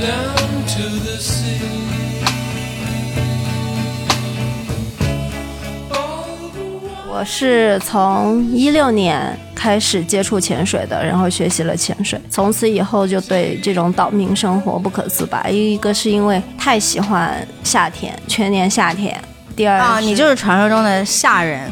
[0.00, 1.60] down to the sea.
[7.08, 15.48] 我是从一六年开始接触潜水的，然后学习了潜水，从此以后就对这种岛民生活不可自拔。
[15.48, 19.14] 一个是因为太喜欢夏天，全年夏天；
[19.54, 21.70] 第二啊，你就是传说中的夏人。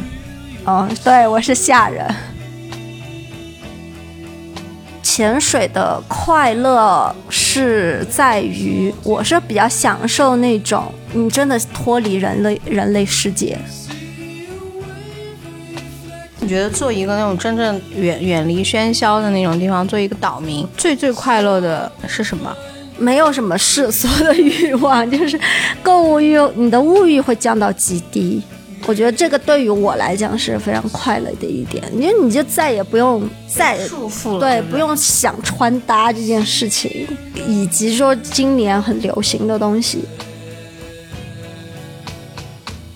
[0.65, 2.07] 哦，对，我是夏人。
[5.15, 13.59] 潜水的快乐是在于，我是比较享受那种你真的脱离人类人类世界，
[16.41, 22.51] 你觉得做一个那种真正远远离喧嚣的那种地方，做一个岛民，最最快乐的是什么？
[22.97, 25.39] 没有什么世俗的欲望， 就是
[25.83, 28.43] 购物欲，你的物欲会降到极低。
[28.87, 37.07] 我觉得这个对于我来讲是非常快乐的一点，因为你就再也不用再束缚了，对，不不用想穿搭这件事情，
[37.47, 40.05] 以及说今年很流行的东西。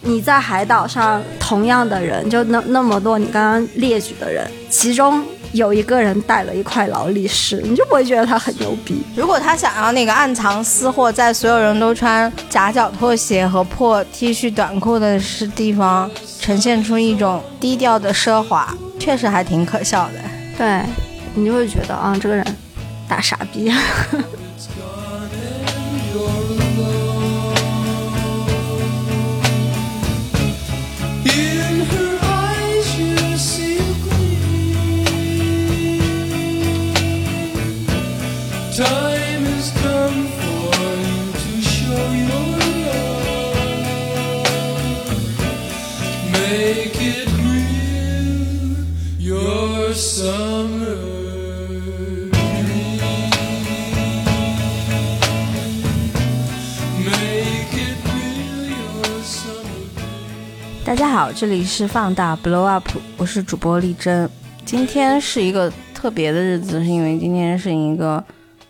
[0.03, 9.03] 你在海岛上，同样的人就那那么多，你刚刚列举的人，其中有一个人带了一块劳力士，你就不会觉得他很牛逼。
[9.17, 20.15] 如果他想要那个暗藏私货，在所有人都穿夹脚拖鞋和破 T 恤短裤的是地方，呈现出一种低调的奢华，确实还挺可笑的。
[20.59, 20.83] 对，
[21.35, 22.45] 你就会觉得啊，这个人
[23.09, 23.73] 大傻逼。
[60.97, 64.31] 大家好，这里是放大 Blow Up，我是主播丽珍。
[64.65, 68.25] 今天是一个特别的日子，是因为今天是一个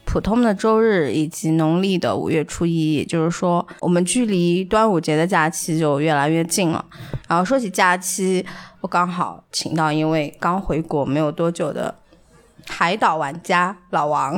[0.05, 6.85] 普通的周日，以及农历的五月初一，也就是说，我们距离端午节的假期就越来越近了。
[7.29, 8.45] 然后说起假期，
[8.81, 11.95] 我刚好请到一位刚回国没有多久的
[12.67, 14.37] 海岛玩家老王。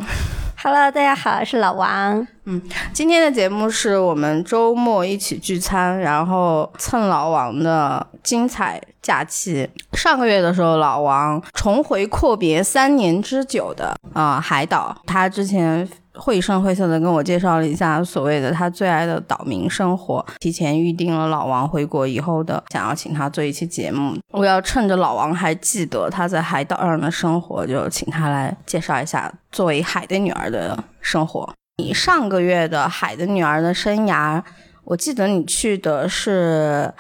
[0.71, 2.29] Hello，大家好，我是老王。
[2.45, 2.61] 嗯
[2.93, 9.67] 今天的节目是我们周末一起聚餐，然后蹭老王的精彩假期。
[9.95, 15.89] 上个月的时候，老王重回阔别三年之久的啊、海岛，他之前。
[16.19, 24.17] 绘声绘色的跟我介绍了一下所谓的他最爱的岛民生活，提前预定了老王回国以后的想要请他做一期节目。
[24.33, 31.49] 我要趁着老王还记得他在海岛上的生活，就请他来介绍一下作为海的女儿的生活。
[31.77, 34.43] 你上个月的《海的女儿》的生涯，
[34.85, 36.93] 我记得你去的是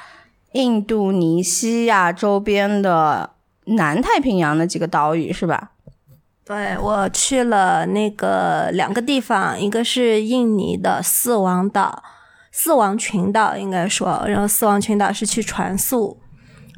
[0.52, 3.30] 印度尼西亚周边的
[3.64, 5.72] 南太平洋的几个岛屿，是吧？
[6.48, 12.02] 对我去了那个两个地方，一个是印尼的四王岛，
[12.50, 16.18] 四王群岛应该说，然后四王群岛是去船宿，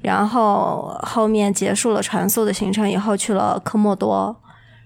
[0.02, 4.36] 然后后面结束了船宿的行程以后去了科莫多，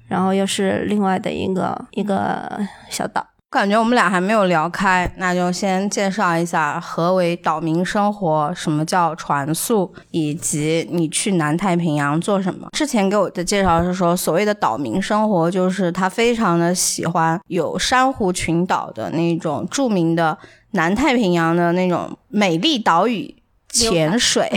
[0.06, 3.27] 然后又是另外的一个一个小岛。
[3.55, 12.69] 感觉我们俩还没有聊开，那就先介绍一下何为岛民生活，什么叫船宿，以及你去南太平洋做什么。
[12.73, 20.37] 之前给我的介绍是说，所谓的岛民生活，就是他非常的喜欢有珊瑚群岛的那种著名的
[20.73, 23.33] 南太平洋的那种美丽岛屿
[23.69, 24.51] 潜水。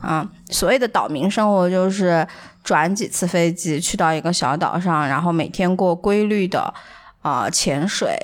[0.00, 2.26] 啊， 所谓的岛民生活就是
[2.64, 6.74] 转几次飞机去到一个小岛上，然后每天过规律的。
[7.24, 8.14] 啊、潜水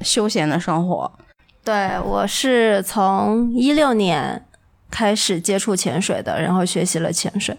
[0.00, 1.08] 休闲的生活，
[1.62, 4.44] 对我是从一六年
[4.90, 7.56] 开始接触潜水的，然后学习了潜水，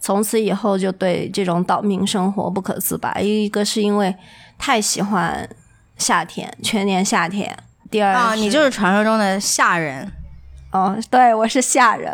[0.00, 3.14] 从此以后就对这种岛民生活不可自拔。
[3.20, 4.12] 一个是因为
[4.58, 5.48] 太喜欢
[5.96, 7.48] 夏天，全年夏天；
[7.88, 10.10] 第二啊，你就是传说中的夏人。
[10.72, 12.12] 哦，对我是夏人，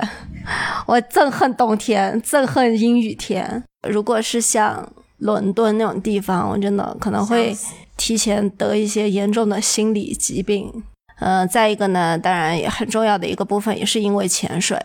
[0.84, 3.64] 我憎恨冬天，憎恨阴雨天。
[3.88, 4.86] 如果是像
[5.18, 7.56] 伦敦那种地方，我真的可能会
[7.98, 10.82] 提前得一些严重的心理疾病。
[11.18, 14.80] 呃，再一个呢，当然也很重要的一个部分，也是因为潜水，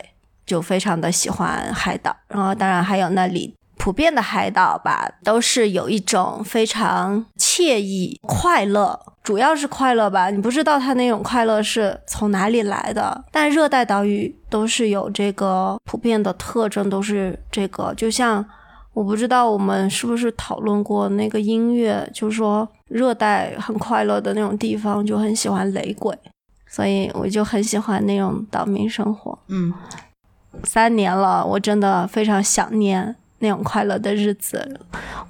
[0.45, 2.13] 就非常的喜欢海岛。
[2.27, 10.31] 然后，当然还有那里普遍的海岛吧，都是有一种非常惬意、快乐，主要是快乐吧。
[10.31, 18.43] 你不知道它那种快乐是从哪里来的，但热带岛屿都是有这个普遍的特征，都是这个，就像。
[18.95, 26.15] 我不知道我们是不是讨论过那个音乐，就是说热带很快乐的那种地方，就很喜欢雷鬼，
[26.69, 29.37] 所以我就很喜欢那种岛民生活。
[29.47, 29.73] 嗯，
[30.63, 34.79] 三年了，我真的非常想念那种快乐的日子。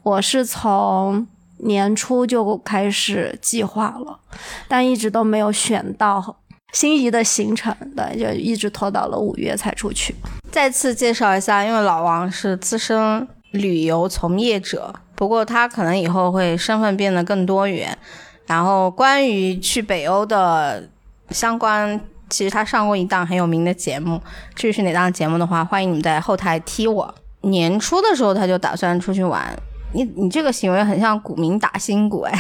[0.04, 1.26] 我是从
[1.60, 4.20] 年初就开始计划了，
[4.68, 6.36] 但一直都没有选到
[6.74, 10.14] 心仪的行程，对，就一直拖到了五月才出去。
[10.52, 17.98] 再次介绍一下，因为老王是资深旅游从业者，不过他可能以后会身份变得更多元。
[18.46, 20.90] 然后关于去北欧的
[21.30, 22.00] 相关，
[22.30, 24.22] 其实他上过一档很有名的节目，
[24.54, 27.16] 至于是哪档节目的话，欢迎你们在后台踢我。
[27.42, 29.56] 年初的时候他就打算出去玩，
[29.94, 32.40] 你你这个行为很像股民打新股哎。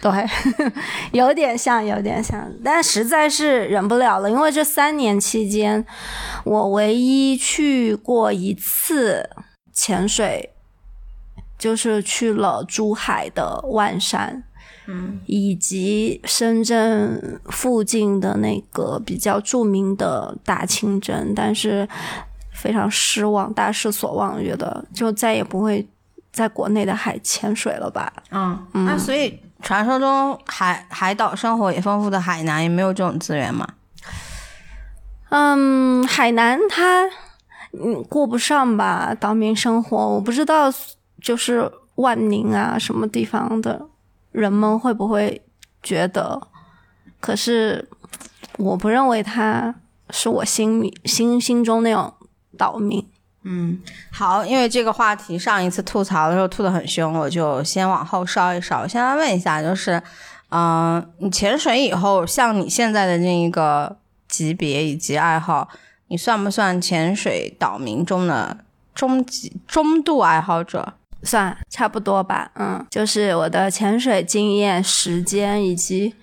[0.00, 0.10] 对，
[1.12, 5.84] 有点像，有点像，但实在是忍不了了，因为这三年期间，
[6.44, 9.28] 我唯一去过一次
[9.72, 10.50] 潜水，
[11.58, 14.42] 就是去了珠海的万山，
[14.86, 21.88] 嗯，以及深圳附近的那个比较著名的大清真，但是
[22.52, 25.86] 非常失望，大失所望，觉得就再也不会
[26.32, 28.12] 在国内的海潜水了吧。
[28.30, 33.66] 嗯，那所以传说中海海岛生活也丰富的海南也没有这种资源嘛？
[35.30, 37.04] 嗯，海南它
[37.72, 40.70] 嗯过不上吧，岛民生活，我不知道，
[41.26, 43.84] 就是万宁啊什么地方的
[44.30, 45.42] 人们会不会
[45.82, 46.40] 觉得，
[47.18, 47.88] 可是
[48.58, 49.74] 我不认为他
[50.10, 52.14] 是我心里心心中那种
[52.56, 53.04] 岛民。
[53.42, 53.82] 嗯，
[54.12, 58.82] 好，因为这个话题上一次吐槽的时候吐得很凶，我就先往后稍一稍。
[58.82, 60.00] 我先来问一下，就是，
[60.50, 63.96] 嗯、你潜水以后，像你现在的这一个
[64.28, 65.68] 级别以及爱好，
[66.06, 68.58] 你算不算潜水岛民中的
[68.94, 70.94] 中级中度爱好者？
[71.22, 76.14] 算差不多吧，嗯，就是我的潜水经验、时间以及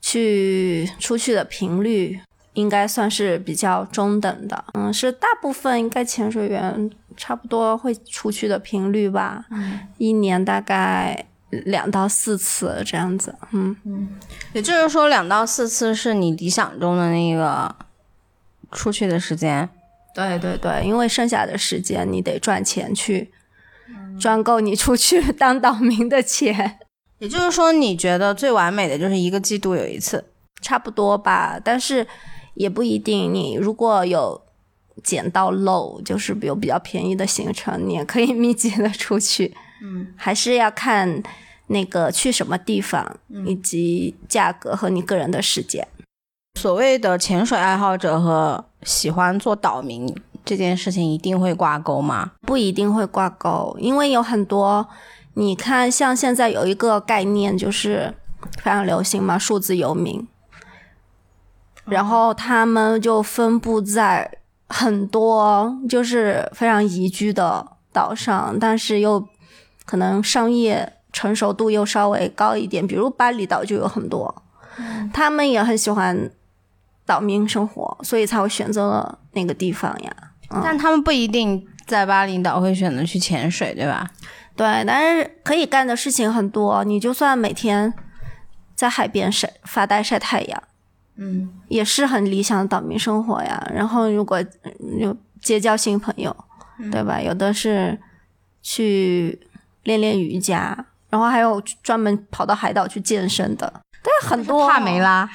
[0.00, 2.20] 去出去的频率，
[2.54, 13.76] 应该算是比较中等的，嗯，是大部分应该潜水员差不多会出去的频率吧，嗯，一年大概两到四次这样子，嗯，
[14.52, 17.74] 也就是说，两到四次是你理想中的那个
[18.72, 19.68] 出去的时间。
[20.14, 23.30] 对对对，因为剩下的时间你得赚钱去
[24.18, 26.78] 赚够你出去 当岛民的钱。
[27.18, 30.24] 也就是说，你觉得最完美的就是一个季度有一次。
[30.62, 32.06] 差不多吧，但是
[32.54, 33.32] 也不一定。
[33.32, 34.40] 你如果有
[35.02, 39.54] 捡到漏，就是有比较便宜的行程，你也可以密集的出去。
[39.82, 41.22] 嗯，还是要看
[41.68, 43.16] 那个去什么地方，
[43.46, 45.86] 以及价格和你个人的时间。
[46.58, 50.14] 所谓的潜水爱好者和喜欢做岛民
[50.44, 52.32] 这件事情一定会挂钩吗？
[52.42, 54.88] 不一定会挂钩，因为有很多，
[55.34, 58.14] 你看，像现在有一个概念就是
[58.58, 60.26] 非常流行嘛，数字游民，
[61.84, 64.38] 然后他们就分布在
[64.68, 69.26] 很多就是非常宜居的岛上，但是又
[69.84, 74.42] 可能商业成熟度又稍微高一点，比如巴厘岛就有很多，
[75.12, 76.30] 他们也很喜欢
[77.04, 80.29] 岛民生活，所以才会选择了那个地方呀。
[80.62, 84.08] 但他们不一定在巴厘岛会选择去潜水，对吧？
[84.56, 86.84] 对，但是可以干的事情很多。
[86.84, 87.92] 你就算每天
[88.74, 90.62] 在海边晒发呆晒太阳，
[91.16, 93.70] 嗯，也是很理想的岛民生活呀。
[93.74, 96.34] 然后如果嗯有结交新朋友，
[96.90, 97.20] 对吧？
[97.20, 97.98] 有的是
[98.62, 99.40] 去
[99.84, 100.76] 练练瑜伽，
[101.08, 105.28] 然后还有专门跑到海岛去健身的，对，很多帕梅拉，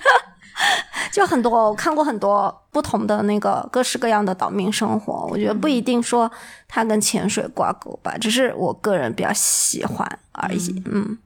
[1.12, 6.30] 就很多，我看过很多不同的那个各式各样的岛民生活，我觉得不一定说
[6.66, 10.82] 它跟潜水挂钩吧，只是我个人比较喜欢而已。
[10.86, 11.18] 嗯，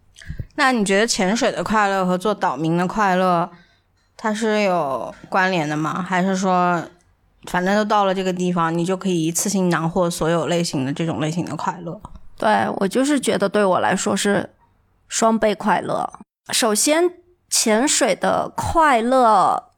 [0.57, 3.51] 那你觉得潜水的快乐和做岛民的快乐，
[4.17, 6.03] 它是有关联的吗？
[6.03, 6.83] 还是说，
[7.45, 12.01] 反正都到了这个地方，你就可以一次性囊获所有类型的这种类型的快乐？
[12.37, 14.51] 对我就是觉得对我来说是
[15.09, 16.11] 双倍快乐。
[16.53, 17.05] 首先，
[17.51, 19.71] 潜水的快乐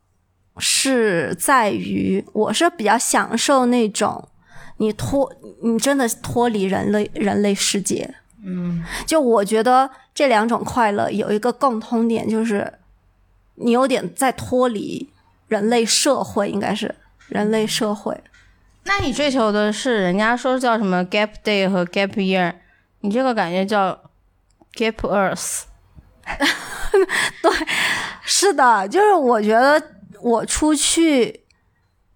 [0.59, 4.29] 是在于我是比较享受那种
[4.77, 8.15] 你脱你真的脱离人类人类世界。
[8.45, 12.75] 嗯，就我觉得这两种快乐有一个共通点，就是
[13.55, 15.09] 你有点在脱离
[15.49, 16.95] 人类社会，应该是
[17.29, 18.21] 人类社会。
[18.85, 22.53] 那你追求的是人家说叫什么 gap day 和 gap year，
[23.01, 23.99] 你这个感觉叫
[24.75, 25.63] gap earth。
[27.43, 27.51] 对
[28.23, 29.83] 是的，就是我觉得
[30.21, 31.45] 我出去，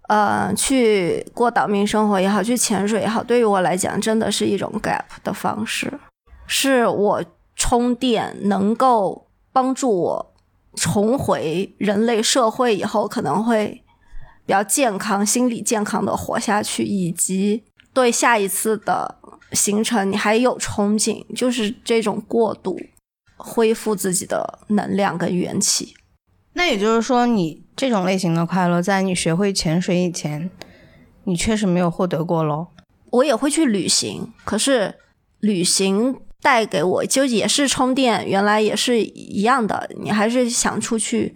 [0.08, 5.92] 呃，去过岛民生活也好，去潜水也好，对于我来讲，真的是一种 gap 的方式，
[6.46, 7.24] 是我
[7.56, 10.34] 充电能够帮助我
[10.74, 13.82] 重回人类社会以后，可能会
[14.44, 19.16] 比较健康、心理健康的活下去，以及对下一次的
[19.52, 22.78] 行程你还有憧憬，就是这种过渡，
[23.36, 25.94] 恢复自己的能量跟元气。
[26.54, 30.50] 那也就是说，你这种类型的快乐，在你学会潜水以前，
[31.24, 32.68] 你确实没有获得过喽。
[33.10, 34.94] 我也会去旅行，可是
[35.40, 39.88] 旅行带给我就也是充电，原来也是一样的。
[40.00, 41.34] 你还是想出去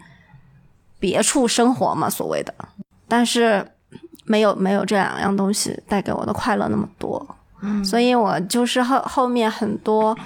[0.99, 2.55] 别处生活嘛，所谓的，
[3.07, 3.67] 但是
[4.25, 7.37] 没有没有这两样东西带给我的快乐那么多。
[7.63, 10.17] 嗯，所以我就是后后面很多，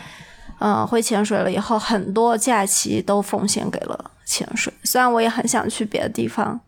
[0.65, 4.73] 嗯，会潜水了以后，很多假期都奉献给了潜水。
[4.85, 6.59] 虽然我也很想去别的地方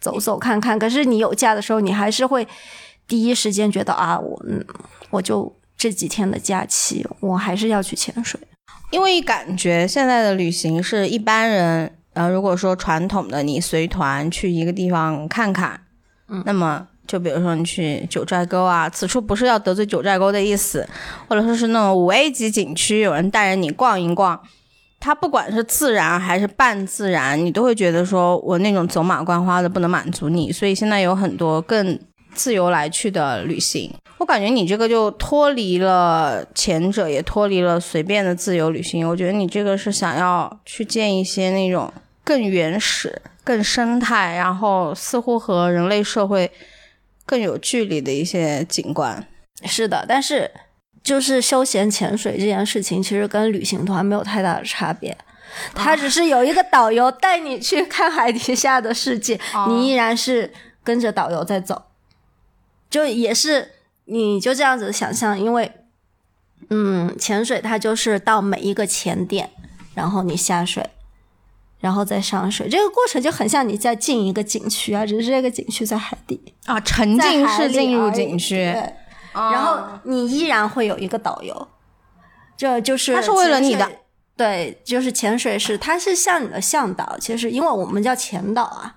[0.00, 2.46] 走走看看，可是你有假的时候，你还是会。
[3.08, 4.64] 第一时间觉得啊，我嗯，
[5.10, 8.40] 我就这几天的假期，我还是要去潜水，
[8.90, 15.78] 因为感觉现在的旅行是一般人，呃，如果说传统的你随团去一个地方看看，
[16.28, 20.88] 嗯，那么就比如说你去九寨沟啊，此处不是要得罪九寨沟的意思，
[21.28, 24.40] 或者说是那种五 A 级景区，有人带着你逛一逛，
[25.00, 31.98] 它不管是自然还是半自然，你都会觉得说我那种走马观花的不能满足你，所以现在有很多更。
[32.34, 39.06] 自由来去的旅行，我感觉你这个就脱离了前者，也脱离了随便的自由旅行。
[39.06, 41.92] 我觉得你这个是想要去见一些那种
[42.24, 46.50] 更原始、更生态，然后似乎和人类社会
[47.24, 49.26] 更有距离的一些景观。
[49.64, 50.50] 是的，但是
[51.02, 55.16] 就是休闲潜水这件事情，其实跟旅行团没有太大的差别。
[55.74, 59.38] 它只是有一个导游带你去看海底下的世界，
[59.68, 60.52] 你依然是
[60.82, 61.82] 跟着导游在走。
[62.88, 63.72] 就也是，
[64.06, 65.70] 你就这样子想象，因为，
[66.70, 69.50] 嗯，潜水它就是到每一个潜点，
[69.94, 70.88] 然后你下水，
[71.82, 76.40] 然后再上水，这个过程就很像你在进一个景区啊，只是这个景区在海底。
[76.66, 78.94] 啊，沉浸式进入景区，对，
[79.34, 81.68] 然后你依然会有一个导游，
[82.56, 83.90] 这就是他是为了你的，
[84.36, 88.94] 对，就是潜水是他是像你的向导，其实因为我们叫潜导啊。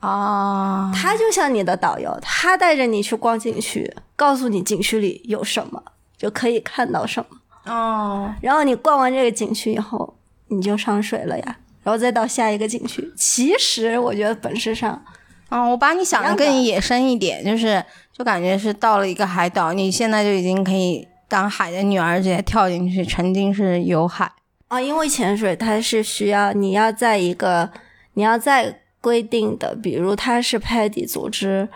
[0.00, 5.80] 哦，他就像你的导游，他带着你去逛景区，告诉你景区里有什么，
[6.18, 7.72] 就可以看到什么。
[7.72, 10.16] 哦，然后你逛完这个景区以后，
[10.50, 13.10] 你就上水了呀，然后再到下一个景区。
[13.16, 15.02] 其实我觉得本质上，
[15.48, 24.30] 嗯，我把你想的更野生一点，就是就感觉是到了一个海岛，你现在就已经可以当海的女儿，直接跳进去沉浸式游海
[24.68, 24.80] 啊。
[24.80, 27.70] 因为潜水它是需要你要在一个
[28.14, 28.76] 你要在。
[29.02, 31.70] 规定的，比如它是 PADI 组织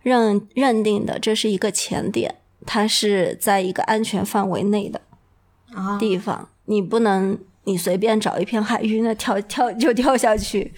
[0.00, 4.98] 认认定的，这是一个潜点，它是在一个安全范围内的
[5.98, 10.72] 地方，你不能你随便找一片海域那跳跳就跳下去，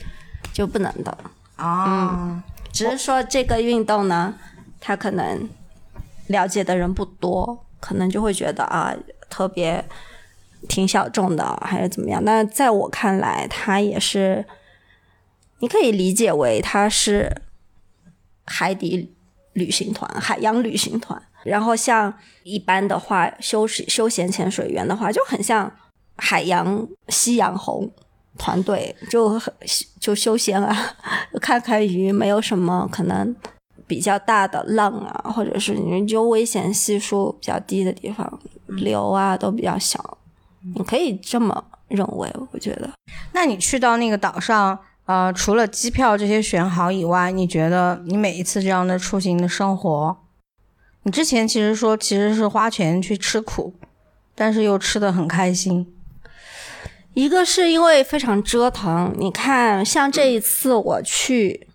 [0.52, 1.16] 就不能的
[1.56, 2.42] 啊。
[2.72, 4.34] 只是说这个运动呢，
[4.80, 5.48] 他可能
[6.28, 8.94] 了解的人不多，可能就会觉得啊
[9.28, 9.84] 特别
[10.68, 12.22] 挺小众的，还是怎么样？
[12.24, 14.44] 那在我看来，它也是。
[15.58, 17.42] 你可以理解为它是
[18.46, 19.14] 海底
[19.52, 22.12] 旅行团、海洋旅行团，然后像
[22.42, 25.72] 一般的话，休休闲潜水员的话，就很像
[26.16, 27.90] 海洋夕阳红
[28.38, 29.40] 团队，就
[30.00, 30.96] 就休闲啊，
[31.40, 33.34] 看看鱼，没有什么可能
[33.86, 40.18] 比较大的浪啊，或者是你就危险系数比较低的地方，流啊都比较小，
[40.74, 42.90] 你可以这么认为，我觉得。
[43.32, 44.78] 那你去到那个岛上？
[45.04, 50.16] 呃，除了机票这些选好以外，你觉得你每一次这样的出行的生活，
[51.02, 53.74] 你之前其实说其实是花钱去吃苦，
[54.36, 55.92] 但是又吃的很开心。
[57.14, 61.68] 一个是因为非常折腾，你看，像这一次我去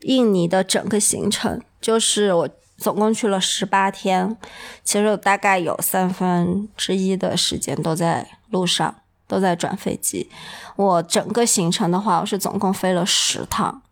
[0.00, 4.36] 印尼的整个行程，就是我总共去了十八天，
[4.84, 8.94] 其实大概有三分之一的时间都在路上。
[9.28, 10.30] 都在转飞机，
[10.76, 13.82] 我整个行程的话，我是总共飞了十趟，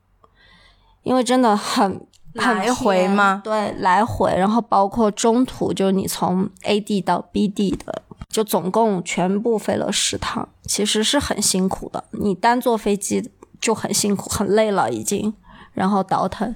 [1.03, 3.41] 因为真的很来回吗？
[3.43, 12.05] 对，来回，然后包括中途，就你从 A 地到 B 地的，就总共全部飞了十趟，其实是很辛苦的。
[12.11, 13.31] 你单坐飞机
[13.61, 15.35] 就很辛苦，很累了已经，
[15.73, 16.55] 然后倒腾，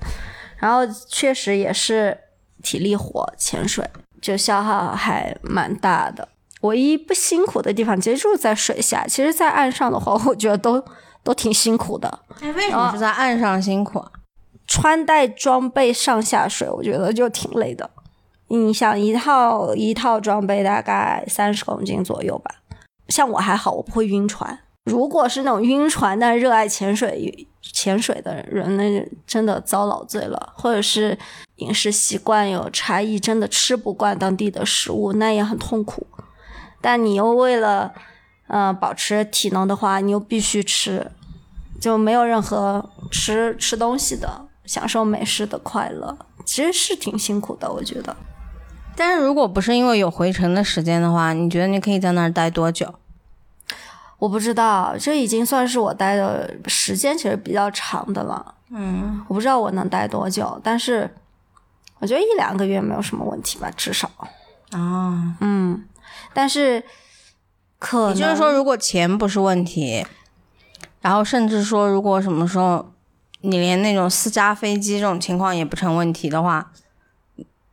[0.57, 2.19] 然后确实也是
[2.63, 3.89] 体力活，潜水
[4.21, 6.29] 就消耗还蛮大的。
[6.63, 9.07] 唯一不辛苦的地方，其实就是在水下。
[9.07, 10.83] 其实，在岸上的话，我觉得都
[11.23, 12.19] 都挺辛苦的。
[12.41, 14.05] 哎，为什么是在岸上辛苦？
[14.67, 17.89] 穿戴装备上下水，我觉得就挺累的。
[18.49, 22.57] 你想，一套一套装备大概三十公斤左右吧，
[23.09, 24.59] 像我还好，我不会晕船。
[24.85, 30.55] 如果是那种晕船但热爱潜水潜水的人，那真的遭老罪了。
[30.57, 31.19] 或者是
[31.57, 36.07] 饮食习惯有差异，真的吃不惯当地的食物，那也很痛苦。
[36.81, 37.93] 但你又为了
[38.47, 41.11] 呃保持体能的话，你又必须吃，
[41.79, 46.17] 就没有任何吃吃东西的享受美食的快乐。
[46.47, 48.17] 其实是挺辛苦的，我觉得。
[48.99, 52.93] 但是如果不是因为有回程的时间的话，你觉得你可以在那儿待多久？
[54.19, 58.57] 我不知道，这已经算是我待的时间其实比较长的了。
[58.71, 61.09] 嗯，我不知道我能待多久，但是
[62.01, 64.11] 我觉得一两个月没有什么问题吧，至少。
[64.73, 65.85] 啊，嗯，
[66.35, 66.83] 但是
[67.79, 70.05] 可能也就是说，如果钱不是问题，
[71.01, 72.91] 然后甚至说如果什么时候
[73.43, 76.73] 你连那种私家飞机这种情况也不成问题的话，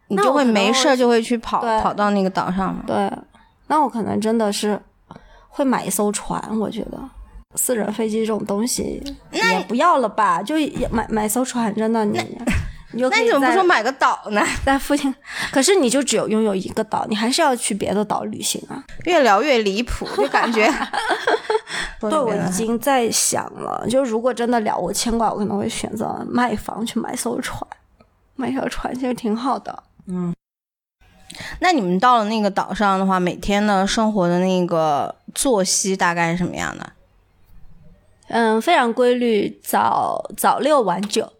[0.07, 2.83] 你就会没事儿就会去跑对跑到那个岛上嘛。
[2.85, 3.11] 对，
[3.67, 4.79] 那我可能真的是
[5.49, 6.99] 会买一艘船，我觉得。
[7.57, 12.19] 私人飞机这种东西也不要了吧，就也买买艘船，真的你
[12.91, 14.45] 你那你怎么不说买个岛呢？
[14.65, 15.15] 在附近？
[15.53, 18.83] 可是你就只有拥有一个岛，你还是要去别的岛旅行啊。
[19.05, 20.69] 越聊越离谱，就感觉。
[22.01, 27.65] 对，我已经在想了，就如果真的了我牵挂，我可能会选择卖房去买艘船，
[28.35, 29.83] 买条船其实挺好的。
[31.59, 36.93] 那你们到了那个岛上的话，每天的生活的那个作息大概是什么样的？
[38.27, 41.33] 嗯，非常规律，早早六晚九。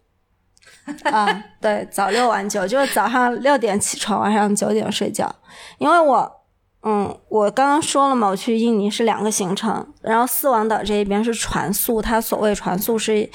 [1.04, 5.34] 啊， 对，早六晚九，就是早上六点起床，晚上九点睡觉。
[5.78, 6.40] 因为我，
[6.82, 13.28] 嗯，我刚刚说了嘛，我去印尼是两个行程，然后四王岛这一边是船宿，它所谓船宿是，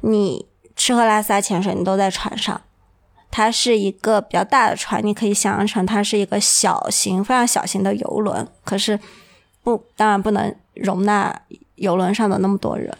[0.00, 2.58] 你吃喝拉撒潜水你都在船上，
[3.30, 8.98] 它是一个比较大的船，你可以想象成它是一个小型、非常小型的游轮，可是
[9.62, 11.42] 不，当然不能容纳
[11.76, 12.92] 游轮上的那么多人。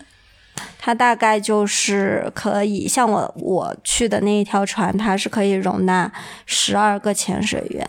[0.78, 6.10] 它大概就是可以像我我去的那一条船，它是可以容纳
[6.46, 7.86] 十二个潜水员，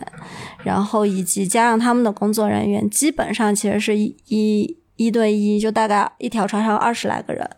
[0.62, 7.48] 然后以及加上他们的工作人员，基本上其实是一一一对一，就大概一条船上二十来个人。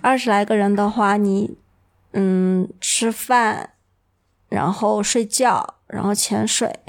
[0.00, 1.56] 二十来个人的话，你
[2.14, 3.70] 嗯吃饭，
[4.48, 6.80] 然后睡觉，然后潜水，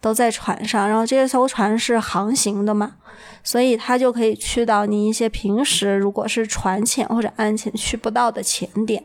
[0.00, 0.88] 都在船上。
[0.88, 2.96] 然后这艘船是航行的嘛，
[3.42, 9.04] 所以它就可以去到你一些平时如果是船潜或者岸潜去不到的潜点。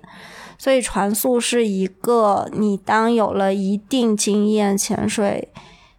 [0.58, 5.52] 所以船速是一个你当有了一定经验潜水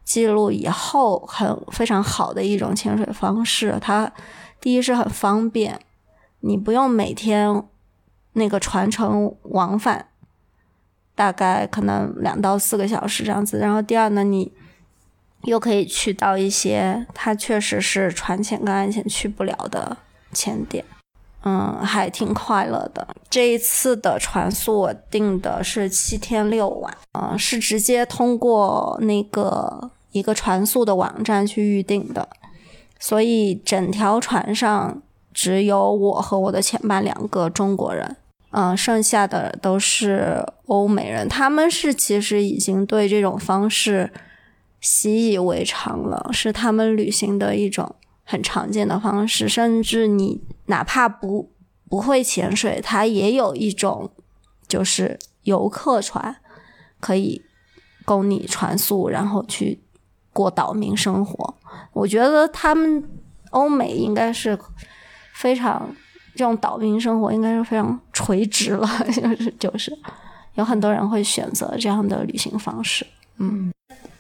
[0.05, 3.77] 记录以后，很非常好的一种潜水方式。
[3.81, 4.11] 它
[4.61, 5.81] 第一是很方便，
[6.41, 7.65] 你不用每天
[8.35, 10.07] 那个船程往返，
[11.15, 13.59] 大概可能两到四个小时这样子。
[13.59, 14.53] 然后第二呢，你
[15.43, 19.97] 又可以去到一些它确实是船潜跟岸潜去不了的
[20.33, 20.85] 潜点，
[21.45, 23.07] 嗯，还挺快乐的。
[23.31, 32.29] 这一次的船速我定的是七天六晚，嗯、是直接通过那个一个船速的网站去预定的，
[32.99, 38.17] 所以整条船上只有我和我的前伴两个中国人。
[38.57, 44.13] 嗯，剩下的都是欧美人，他们是其实已经对这种方式
[44.81, 49.49] 习以为常了，是他们旅行的一种很常见的方式。
[49.49, 51.51] 甚至你哪怕不
[51.91, 54.13] 不会潜水，它也有一种
[54.69, 56.37] 就是游客船，
[57.01, 57.43] 可以
[58.05, 59.81] 供你船宿，然后去
[60.33, 61.57] 过岛民生活。
[61.93, 63.03] 我觉得他们
[63.51, 64.57] 欧美应该是
[65.33, 65.97] 非常
[66.35, 69.97] 这种岛民生活应该是非常垂直了， 就是就是
[70.55, 73.07] 有很多人会选择这样的旅行方式。
[73.39, 73.73] 嗯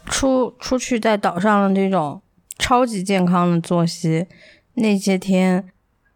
[0.06, 2.20] 出出去在岛上的这种
[2.58, 4.26] 超级健康的作息，
[4.74, 5.64] 那些天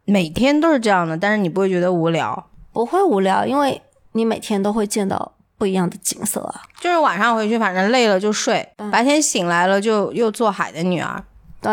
[0.04, 2.46] 每天都是这样的，但是你不会觉得无聊。
[2.72, 3.80] 不会无聊，因为
[4.12, 6.62] 你每天都会见到不一样的景色啊。
[6.80, 11.24] 就是晚上回去，反正累了就睡，白天醒来了就又做海的女儿。
[11.61, 11.70] 对，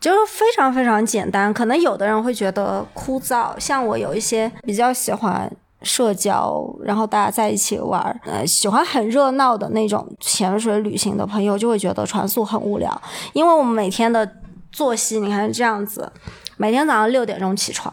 [0.00, 1.52] 就是非常非常简单。
[1.52, 5.50] 可能有的人会觉得枯燥，像我有一些比较喜欢
[5.82, 13.02] 社交，然后大家在一起玩，呃，喜欢很热闹的那种潜水旅行的朋友，就会觉得船速很无聊，
[13.34, 14.36] 因为我们每天的
[14.72, 16.10] 作息，你看这样子，
[16.56, 17.92] 每天早上六点钟起床。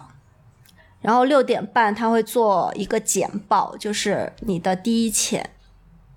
[1.00, 5.48] 然后六点半他会做一个简报，就是你的第一潜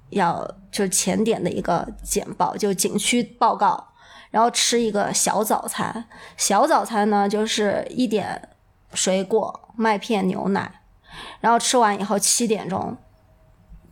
[0.09, 3.90] 要就潜点的一个简报，就景区报告，
[4.31, 6.05] 然后吃一个小早餐。
[6.37, 8.49] 小早餐呢就是一点
[8.95, 10.81] 水果、麦片、牛奶，
[11.41, 12.97] 然后吃完以后七点钟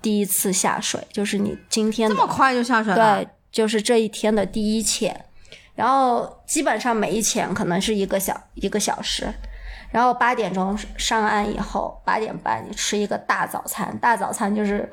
[0.01, 3.16] 第一次下水，就是你今天这么快就下水了？
[3.16, 5.24] 对，就是这一天的第一潜。
[5.74, 9.33] 然后基本上每一潜可能是一个小一个小时，
[9.92, 14.90] 然后八点钟上岸以后，八点半你吃一个大早餐，大早餐就是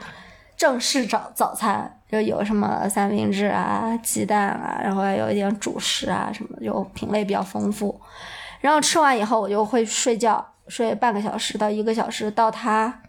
[0.56, 8.00] 正式早早餐，就有什么三明治啊、鸡蛋啊，然后还有一点主食啊什么，就品类比较丰富。
[8.62, 13.02] 然后吃完以后，我就会睡觉，睡半个小时到一个小时，到他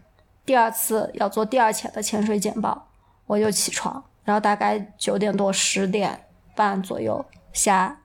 [0.45, 2.89] 第二次要做第二潜的潜水简报，
[3.25, 7.97] 我就起床，然后大概九点多十点半左右下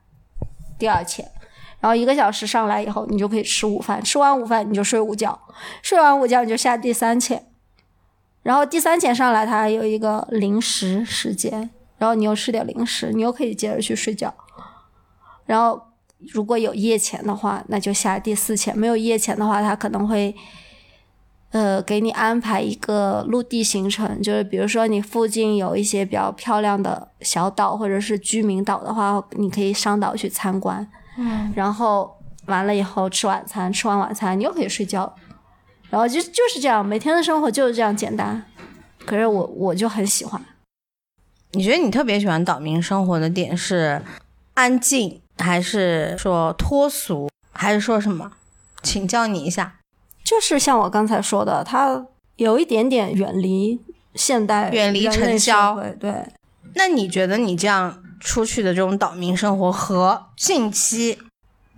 [0.79, 1.29] 第二潜，
[1.81, 5.38] 然后一个小时上来以后，你就可以吃午饭，吃完午饭你就睡午觉，
[5.83, 7.45] 睡完午觉你就下第三潜，
[8.43, 14.35] 然后第三潜上来它还有一个零食时间，然后你又吃点零食，你又可以接着去睡觉，
[15.47, 15.81] 然后
[16.33, 20.35] 如果有夜潜的话，那就下第四潜；没有夜潜的话，它可能会，
[21.51, 30.87] 呃，给你安排一个陆地行程，就是比如说你附近有一些比较漂亮的小岛或者是居民岛的话，你可以上岛去参观。
[31.19, 35.15] 嗯，然后完了以后吃晚餐，吃完晚餐你又可以睡觉，
[35.93, 38.43] 然后就就是这样，每天的生活就是这样简单。
[39.05, 40.43] 可是我我就很喜欢。
[41.51, 44.03] 你觉得你特别喜欢岛民生活的点是
[44.55, 48.33] 安静，还是说脱俗，还是说什么？
[48.83, 49.75] 请教你一下。
[50.25, 53.79] 就是像我刚才说的，它有一点点远离
[54.15, 56.25] 现代、远离尘嚣对，
[56.75, 61.19] 那你觉得你这样出去的这种岛民生活和近期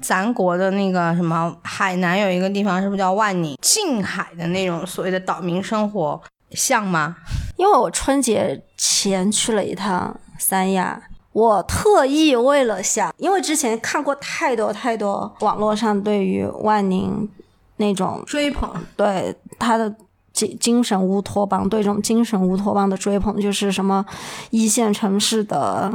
[0.04, 7.16] 咱国的那个什么海南有一个地方是不是叫万宁近海的那种所谓的岛民生活像吗？
[7.56, 17.26] 因为我春节前去了一趟三亚，我特意为了想，因为之前看过太多太多网络上对于万宁
[17.78, 19.92] 那种追捧，对他的
[20.34, 24.04] 精精神乌托邦，对这种精神乌托邦的追捧，就是什么
[24.50, 25.90] 一线城市的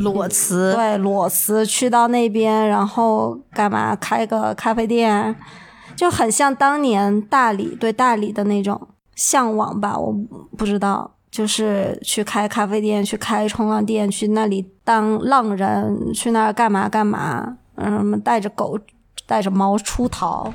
[0.04, 5.36] 裸辞，对裸辞去到那边，然后干嘛开个咖啡店，
[5.94, 10.12] 就很像当年大理对大理的那种向往吧，我
[10.56, 11.12] 不知道。
[11.30, 18.76] 就是去开咖啡店，去开冲浪店，去那里当浪人，去那儿干嘛干嘛，嗯，带着狗，
[19.28, 20.52] 带着猫出逃，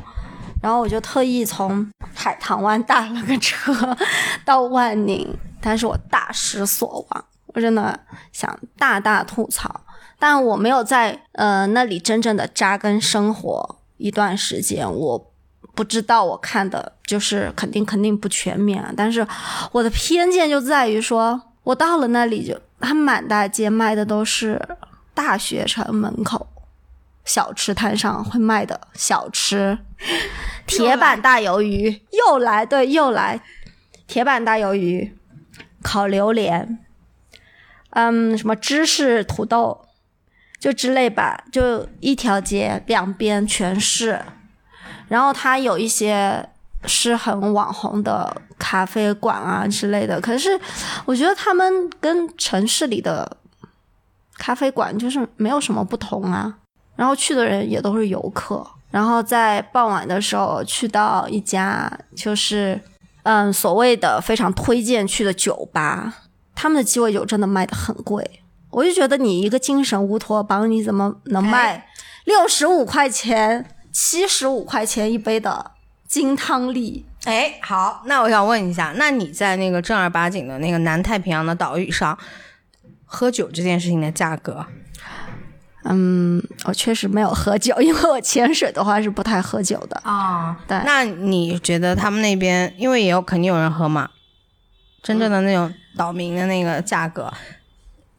[0.61, 3.73] 然后我就特意从海棠湾 打了个车
[4.43, 5.25] 到万宁，
[5.61, 7.25] 但是我大失所望，
[7.55, 7.97] 我真的
[8.31, 9.81] 想大大吐槽，
[10.19, 15.33] 但我没有在呃那里真正的扎根生活一段时间，我
[15.73, 19.25] 不知道我看的就是肯定肯定不全面啊，但是
[19.71, 24.61] 我的偏见就在于说，我到了那里就，他满大街卖的都是
[25.13, 26.45] 大学城门口
[27.23, 29.77] 小吃摊上会卖的小吃，
[30.67, 33.41] 铁板大鱿鱼又来，对，又来，
[34.07, 35.17] 铁板大鱿鱼，
[35.81, 36.84] 烤榴莲，
[37.95, 39.85] 嗯，什么芝士土豆，
[40.59, 44.21] 就之类吧，就一条街两边全是，
[45.07, 46.47] 然后它有一些
[46.85, 50.59] 是很网红的咖啡馆啊之类的，可是
[51.05, 53.37] 我觉得他们跟城市里的
[54.37, 56.57] 咖啡馆就是没有什么不同啊。
[56.95, 62.79] 然后去的人也都是游客，然后在傍晚的时候去到一家就是
[63.23, 66.13] 嗯所谓的非常推荐去的酒吧，
[66.55, 68.41] 他们的鸡尾酒真的卖的很贵，
[68.71, 71.87] 我就觉得你一个精神乌托邦，你怎么能卖
[72.23, 75.71] 六十五块钱、七十五块钱一杯的
[76.07, 77.05] 金汤力？
[77.25, 82.17] 哎，好，那我想问一下，那你在那个正儿八经的那个南太平洋的岛屿上，
[83.03, 84.65] 喝酒这件事情的价格？
[85.87, 89.99] 嗯，我确实没有喝酒，因为我潜水的话是不太喝酒的。
[90.03, 94.09] 啊，对那你觉得他们那边，因为也有肯定有人喝嘛，
[95.03, 97.31] 真正的那种岛民的那个价格，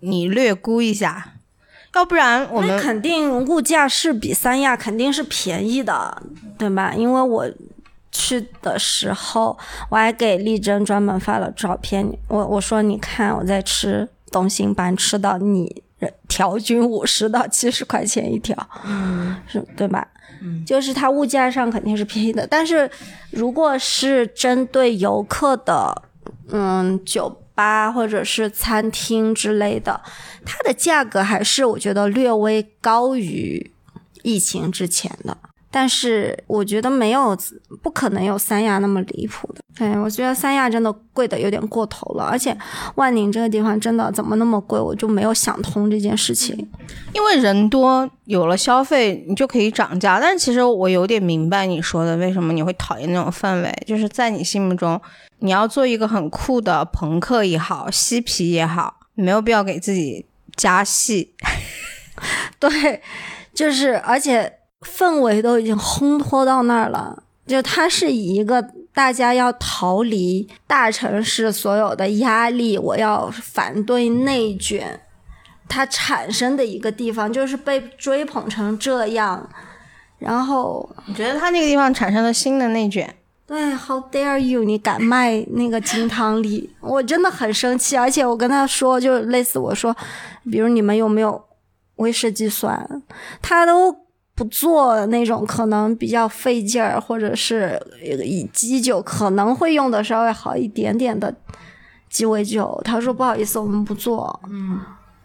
[0.00, 1.34] 你略估一下，
[1.94, 6.22] 要不然我们肯定物价是比三亚肯定是便宜的，
[6.58, 6.92] 对吧？
[6.94, 7.50] 因为我
[8.12, 9.58] 去的时候，
[9.90, 15.82] 我还给丽珍专门发了照片，我我说你看我在吃东星斑，吃到你
[16.28, 20.06] 条均五十到七十块钱一条，嗯，是对吧？
[20.66, 22.88] 就是它物价上肯定是便宜的，但是
[23.30, 26.02] 如果是针对游客的，
[26.50, 30.00] 嗯，酒吧或者是餐厅之类的，
[30.44, 33.72] 它的价格还是我觉得略微高于
[34.22, 35.36] 疫情之前的。
[35.70, 37.36] 但是我觉得没有，
[37.82, 39.60] 不可能有三亚那么离谱的。
[39.76, 42.56] 对，我觉得三亚真的贵的有点过头了，而且
[42.94, 46.56] 万宁这个地方真的怎么那么贵，我就没有想通这件事情。
[47.12, 50.18] 因为人多，有了消费，你就可以涨价。
[50.18, 54.98] 但是其实我有点明白你说的，为什么你会讨厌那种氛围，就是在你心目中，
[55.40, 60.24] 你要做一个很酷的朋克也好，嬉皮也好，没有必要给自己
[60.54, 61.34] 加戏。
[62.58, 63.02] 对，
[63.52, 75.00] 就是而且氛围都已经烘托到那儿了，就它是以一个大家要逃离大城市所有的压力，我要反对内卷，
[75.68, 79.48] 它产生的一个地方，就是被追捧成这样，
[80.18, 83.14] 然后你觉得他那个地方产生了新的内卷？
[83.46, 84.64] 对，How dare you！
[84.64, 87.96] 你敢卖那个金汤力，我真的很生气。
[87.96, 89.96] 而且我跟他说，就类似我说，
[90.50, 91.44] 比如你们有没有
[91.96, 93.02] 威士忌酸，
[93.40, 93.96] 他都
[94.36, 97.80] 不做那种可能比较费劲儿，或者是
[98.24, 101.34] 以基酒可能会用的稍微好一点点的
[102.08, 102.80] 鸡尾酒。
[102.84, 104.38] 他说不好意思，我们不做。
[104.48, 104.78] 嗯，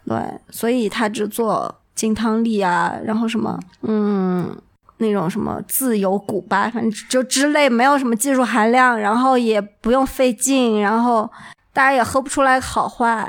[0.06, 0.18] 对，
[0.50, 4.56] 所以他只做金汤力啊，然后什么，嗯。
[4.98, 11.28] 那种什么自由古巴，反正就之类，没有什么技术含量，然后也不用费劲，然后
[11.72, 13.28] 大家也喝不出来好坏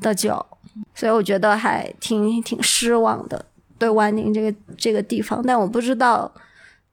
[0.00, 0.46] 的酒，
[0.94, 3.44] 所以我觉得还挺挺失望的，
[3.78, 5.42] 对万宁这个这个地方。
[5.46, 6.32] 但我不知道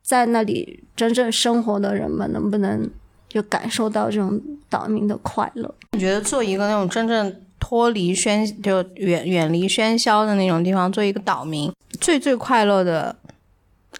[0.01, 2.89] 在那里真正生活的人们能不能
[3.27, 5.73] 就感受到这种岛民的快乐。
[5.91, 13.15] 你觉得做一个那种真正脱离喧，就远远离喧嚣的那种地方，做一个岛民，最最快乐的？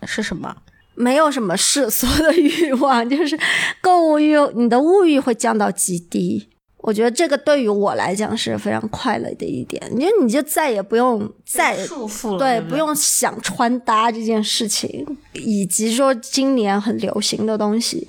[0.06, 0.56] 是什么？
[0.94, 3.38] 没有什么世俗的欲望， 就是
[3.82, 6.48] 购物欲，你的物欲会降到极低。
[6.86, 18.08] 我觉得这个对于我来讲是非常快乐的一点，因为你就再也不用再束缚了，对，不不用想穿搭这件事情，以及说今年很流行的东西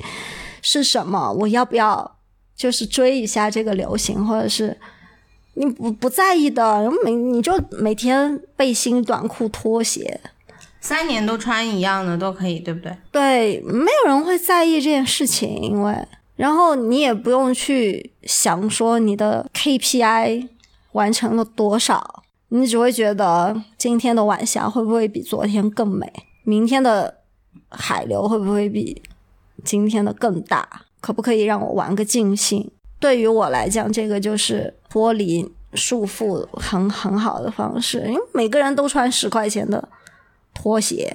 [0.61, 2.19] 是什么，我要不要
[2.55, 4.77] 就是追一下这个流行，或者是
[5.55, 10.21] 你不不在意的，每你就每天背心、短裤、拖鞋。
[10.83, 12.95] 三年都穿一样的都可以，对不对？
[13.11, 15.93] 对，没有人会在意这件事情，因为
[16.37, 20.49] 然后你也不用去想说你的 KPI
[20.92, 26.12] 完成了多少，你只会觉得今天的晚霞会不会比昨天更美，
[26.44, 27.18] 明天的
[27.70, 29.03] 海流会不会比
[29.64, 30.68] 今天的更大，
[31.01, 32.70] 可不可以让我玩个尽兴？
[33.01, 39.88] 对于我来讲，这个就是脱离束缚很很好的方式，因为每个人都穿十块钱的。
[40.59, 41.14] 拖鞋，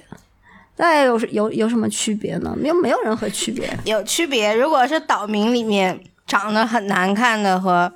[0.82, 2.58] 那有有有什么区别呢？
[2.58, 3.72] 没有，没有任何区别。
[3.86, 4.52] 有区别。
[4.52, 7.94] 如果是岛民里面长得很难看的和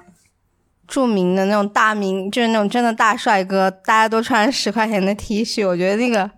[0.88, 6.30] 著名的那种大名，就是那种真的大帅哥，大家都穿十块钱的 T 恤，我觉得那个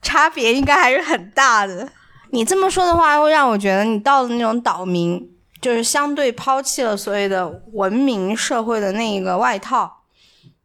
[0.00, 1.88] 差别应该还是很大的。
[2.30, 5.28] 你这么说的话，会让我觉得你到了那种岛民，
[5.60, 10.04] 就是相对抛弃了所谓的文明社会的那一个外套。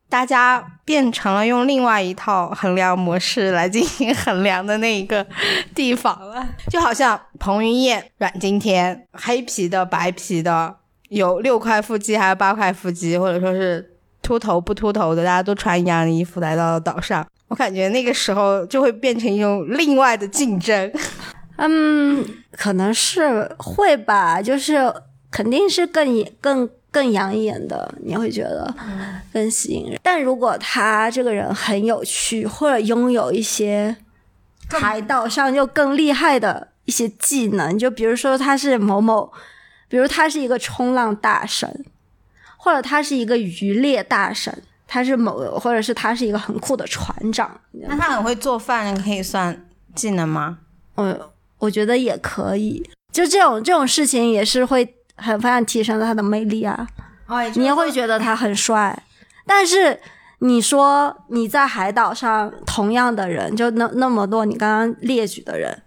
[0.08, 5.26] 大家变成了用另外一套衡量模式来进行衡量的那一个
[5.74, 10.76] 地方了，就好像彭于晏、阮经天，黑皮的、白皮的，
[11.10, 20.92] 有六块腹肌还有八块腹肌，或者说是秃头不秃头的，大家都穿一样的衣服来到了岛上，我感觉那个时候就会变成一种另外的竞争。
[21.56, 24.94] 嗯，可能是会吧，就是
[25.32, 26.70] 肯定是更更。
[26.94, 28.72] 更养眼的，你会觉得
[29.34, 30.00] 更吸引人。
[30.04, 33.98] 但如果他这个人很有趣，或者拥有一些
[34.70, 39.34] 海岛上就更厉害的一些技能，就比如说他是某某，
[39.88, 41.84] 比如他是一个冲浪大神，
[42.58, 44.56] 或者他是一个渔猎大神，
[44.88, 47.60] 他是某，或者是他是一个很酷的船长。
[47.72, 50.60] 那他很会做饭，可以算技能吗？
[50.94, 52.88] 我，我觉得也可以。
[53.12, 54.98] 就这种这种事情也是会。
[55.16, 56.88] 很发现提升了他的魅力啊，
[57.56, 59.04] 你也会觉得他很帅。
[59.46, 60.00] 但是
[60.40, 65.82] 你说你在海岛上同样的人，就那那么多，你刚刚列举的人，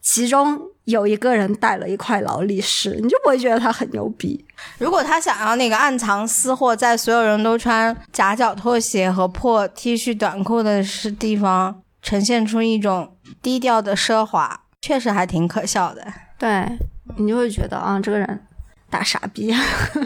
[0.00, 4.44] 其中有一个人带了一块劳力士，你就不会觉得他很牛逼。
[4.78, 16.12] 如果他想要那个暗藏私货，在所有人都穿夹脚拖鞋和破 T 恤短裤的是地方，呈现出一种低调的奢华，确实还挺可笑的。
[16.38, 16.78] 对。
[17.16, 18.46] 你就会觉得啊，这个人
[18.90, 19.52] 大傻逼，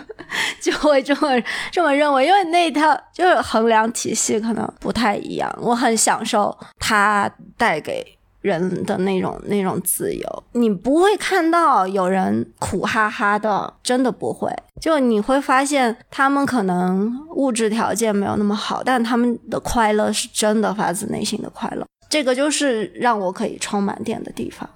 [0.60, 1.28] 就会这么
[1.70, 5.52] 这么认为，因为那一套就是衡量体系可能不太一样。
[5.60, 8.04] 我很享受他带给
[8.40, 14.50] 人的那种那种自由，你不会看到有人苦哈哈的，真的不会。
[14.80, 21.84] 就你会发现，他们可能物质条件没有那么好，但他们的快乐是真的发自内心的快乐。
[22.08, 24.68] 这个就是让我可以充满电的地方。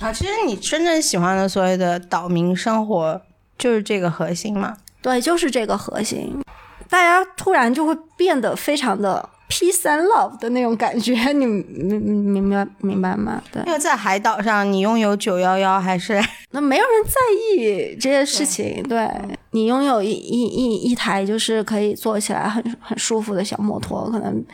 [0.00, 3.20] 啊，其实你真正喜欢的所谓的岛民生活，
[3.56, 4.76] 就是这个核心嘛？
[5.00, 6.42] 对，就是这个核心。
[6.88, 13.42] 大家突然就会变得非常的 peace and love 的那种感觉， 你明明明白明白吗？
[13.52, 18.82] 对，因为在海岛上，你拥有九幺幺还是 那没有人在意这些事情。
[18.88, 19.08] 对
[19.52, 24.44] 你拥有一一一一台就是可以坐起来很很舒服的小摩托，可能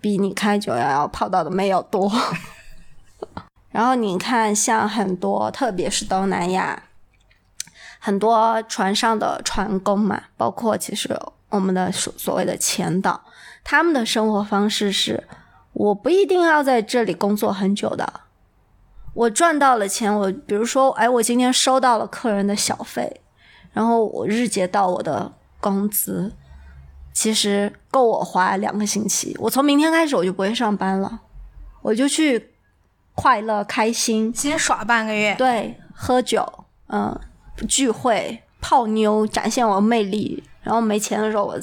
[0.00, 2.10] 比你开九幺幺泡到的妹要多。
[3.70, 6.82] 然后你看，像很多，特别是东南亚，
[8.00, 11.16] 很多船上的船工嘛，包括其实
[11.50, 13.22] 我们的所所谓的前导，
[13.62, 15.22] 他们的生活方式是，
[15.72, 18.22] 我不一定要在这里工作很久的，
[19.14, 23.20] 我赚到了钱，我比如说，哎，我今天收到了客人的小费，
[23.72, 26.32] 然后我日结到我的工资，
[27.12, 31.20] 其实够我花两个星期，我从明天开始我就不会上班了，
[31.82, 32.48] 我就去。
[33.20, 37.14] 快乐开心，先耍半个月，对，喝酒，嗯，
[37.68, 40.42] 聚会，泡妞，展现我魅力。
[40.62, 41.60] 然后没钱的时候，我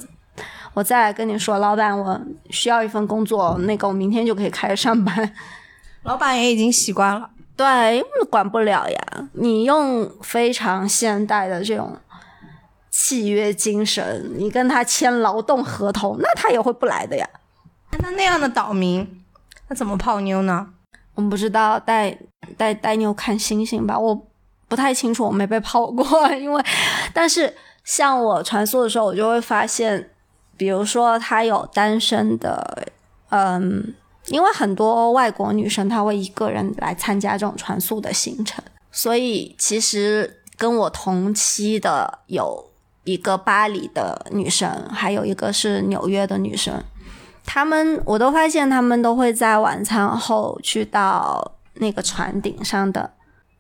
[0.76, 5.34] 我再来跟你说，老板，我需要一份工作，那个我明天就可以开始上班。
[6.04, 9.30] 老板也已经习惯了，对，管不了呀。
[9.34, 11.98] 你用非常现代的这种
[12.92, 17.28] 契约精神，你跟他签劳动合同，那他也会不来的呀。
[18.00, 19.24] 那那样的岛民，
[19.68, 20.70] 他怎么泡妞呢？
[21.18, 22.16] 我不知道带
[22.56, 24.16] 带带妞看星星吧，我
[24.68, 26.06] 不太清楚，我没被泡过。
[26.38, 26.64] 因为，
[27.12, 27.52] 但是
[27.84, 30.12] 像我传速的时候，我就会发现，
[30.56, 32.88] 比如说他有单身的，
[33.30, 33.96] 嗯，
[34.28, 42.70] 因为很多外国女生她会一个人来参加这种传速的行程，所以其实跟我同期的有
[43.06, 46.84] 一个巴黎的女生，还有一个是纽约的女生。
[47.48, 53.10] 他们，我都发现他们都会在晚餐后去到那个船顶上的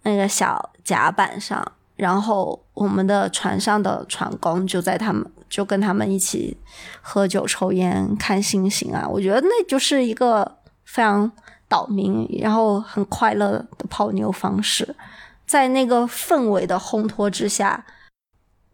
[0.04, 6.58] 那个小甲板上，然后我们的船上的船工就在他们就跟他们一起
[7.02, 9.08] 喝酒、抽烟、看星星啊。
[9.08, 11.32] 我觉得那就是一个非常
[11.70, 14.96] 岛民，然后很快乐的泡妞方式，
[15.46, 17.86] 在那个氛围的烘托之下，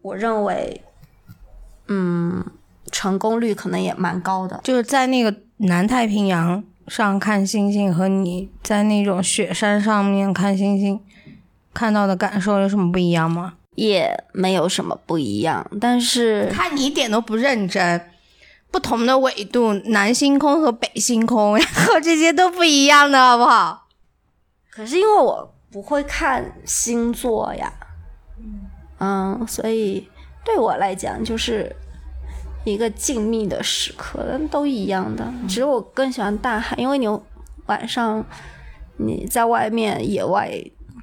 [0.02, 0.82] 我认为，
[1.86, 2.44] 嗯。
[2.94, 11.00] 成功率可能也蛮高的，就是在那个南太平洋上看星星，和你在那种雪山上面看星星，
[11.74, 13.54] 看到的感受有什么不一样吗？
[13.74, 18.00] 也没有什么不一样，但是看你一点都不认真。
[18.70, 23.88] 不同的纬度，南星空和北星空，然后这些都不一样的，好不好？
[24.70, 27.72] 可是因为我不会看星座呀，
[29.00, 30.08] 嗯，所以
[30.44, 31.74] 对我来讲就是。
[32.64, 35.32] 一个静谧的时刻，都一样的。
[35.46, 37.06] 只是我更喜欢大海，因为你
[37.66, 38.24] 晚上
[38.96, 40.50] 你在外面野外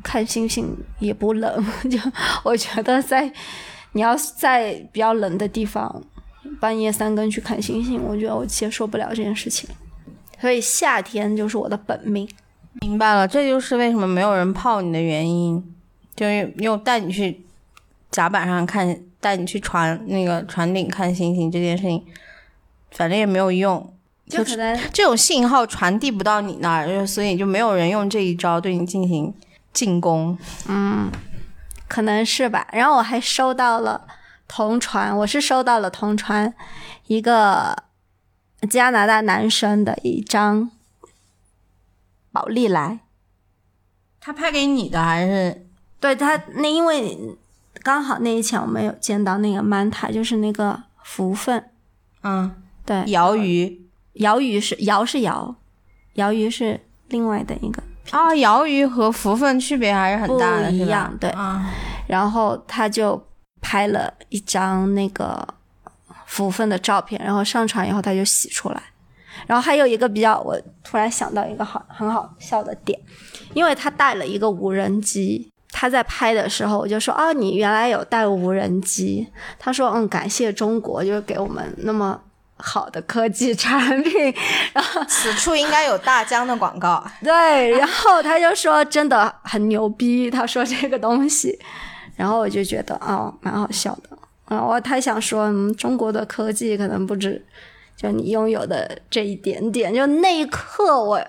[0.03, 1.65] 看星星也不冷。
[1.89, 1.99] 就
[2.43, 3.31] 我觉得在
[3.91, 6.03] 你要在比较冷的地方
[6.59, 9.69] 半夜三更去看星星，我觉得我接受不了这件事情。
[10.39, 12.27] 所以夏天就是我的本命。
[12.81, 15.75] 明白了，这就是为什么没有人泡你的原因，
[16.15, 17.45] 就是又带你去
[18.09, 18.99] 甲板上看。
[19.21, 22.03] 带你去船那个船顶看星星这件事情，
[22.89, 23.93] 反正也没有用，
[24.27, 29.31] 就可能这种信号传递不到你那儿，所以就没有人用这一招对你进行
[29.71, 30.35] 进攻。
[30.67, 31.11] 嗯，
[31.87, 32.67] 可能是吧。
[32.73, 34.07] 然后我还收到了
[34.47, 36.51] 同传，我是收到了同传
[37.05, 37.83] 一个
[38.67, 40.71] 加拿大男生的一张
[42.31, 43.01] 宝丽来，
[44.19, 45.67] 他拍给你的还是
[45.99, 47.37] 对他那因为。
[47.83, 51.71] 刚好那一前我没有见到那个曼塔，就是那个福分，
[52.23, 52.51] 嗯，
[52.85, 55.55] 对，瑶鱼，瑶鱼是瑶是瑶，
[56.13, 57.81] 瑶鱼是另外的一个。
[58.11, 61.33] 啊，瑶鱼和福分区别还是很大的，不一样，对，
[62.07, 63.21] 然后他就
[63.61, 65.47] 拍了一张那个
[66.25, 68.81] 福分的照片，然后上传以后他就洗出来，
[69.47, 72.99] 然后还有一个比较，我突然想到一个好很好笑的点，
[73.53, 75.50] 因为他带了一个无人机。
[75.71, 82.21] 他在拍的时候，我就说：“哦，你原来有带无人机。”他说：“嗯，感谢中国，就是给我们那么
[82.57, 84.33] 好的科技产品。”
[84.73, 87.01] 然后此处应该有大疆的广告。
[87.23, 90.29] 对，然后他就说：“真的很牛逼。
[90.31, 91.57] ”他说这个东西，
[92.17, 94.17] 然后我就觉得哦，蛮好笑的。
[94.45, 97.45] 啊，我太想说，嗯，中国的科技可能不止
[97.95, 99.93] 就你拥有的这一点点。
[99.93, 101.21] 就那一刻，我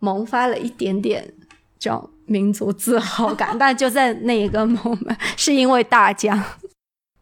[0.00, 1.32] 萌发了一点点
[1.78, 2.09] 这种。
[2.30, 6.40] 民族自豪感， 但就在那一个 moment， 是因为大疆。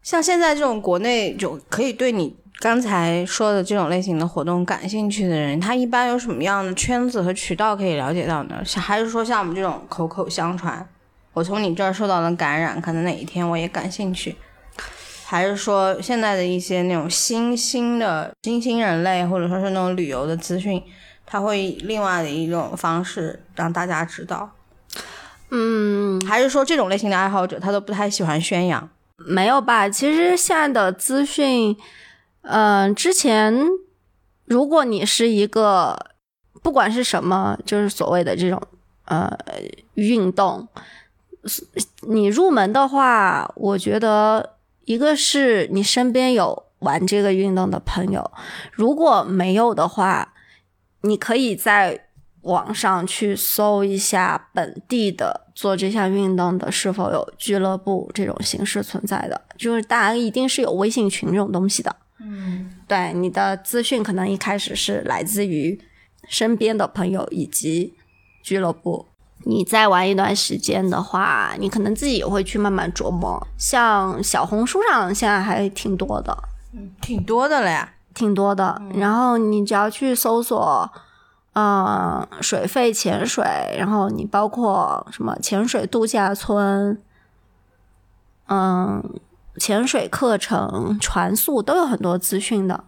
[0.03, 8.63] 像现在这种国内就可以对你刚才说的这种类型的活动感兴趣的人，他一般有什么样的圈子和渠道可以了解到呢？
[8.65, 10.87] 像还是说像我们这种口口相传，
[11.33, 14.37] 我从你这儿受到了感染，可能哪一天我也感兴趣。
[15.25, 20.83] 还是说现在的一些那种新兴的新兴人类，或者说是那种旅游的资讯，
[21.27, 24.51] 它会以另外的一种方式让大家知道？
[25.51, 28.89] 嗯，还是说这种类型的爱好者他都不太喜欢宣扬？
[29.17, 29.89] 没有吧？
[29.89, 31.77] 其实现在的资讯，
[32.43, 33.55] 嗯、之前
[34.45, 35.99] 如果你是一个
[36.63, 38.61] 不管是什么，就是所谓的这种
[39.07, 39.31] 呃
[39.95, 40.69] 运动，
[42.03, 48.31] 你入门的话，我觉得一个是你身边有玩这个运动的朋友，
[48.73, 50.35] 如果没有的话，
[51.03, 52.08] 你可以在
[52.49, 61.95] 网上去搜一下本地的做这项运动的是否有俱乐部这种形式存在的，就是大家一定是有微信群这种东西的。
[62.21, 65.79] 嗯，对，你的资讯可能一开始是来自于
[66.27, 67.95] 身边的朋友以及
[68.43, 69.07] 俱乐部。
[69.45, 73.47] 你再玩一段时间的话，你可能自己也会去慢慢琢磨。
[73.57, 76.37] 像小红书上现在还挺多的，
[77.01, 77.95] 挺多的了呀。
[78.15, 78.83] 挺多的。
[78.95, 80.91] 然后你只要去搜索，
[81.61, 83.45] 嗯，水费潜水，
[83.77, 86.97] 然后你包括什么潜水度假村，
[88.47, 89.03] 嗯，
[89.57, 92.85] 潜水课程、船速都有很多资讯的。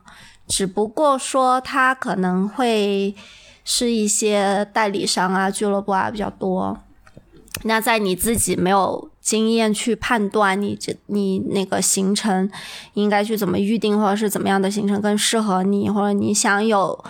[0.47, 3.17] 只不过说它可能会
[3.65, 6.79] 是一些代理商啊、俱乐部啊比较多。
[7.65, 12.49] 那在你自己没有经验去判断你这你那个行程
[12.95, 17.05] 应该去怎么预定，或者是怎么样的行程更适合你，或者你想有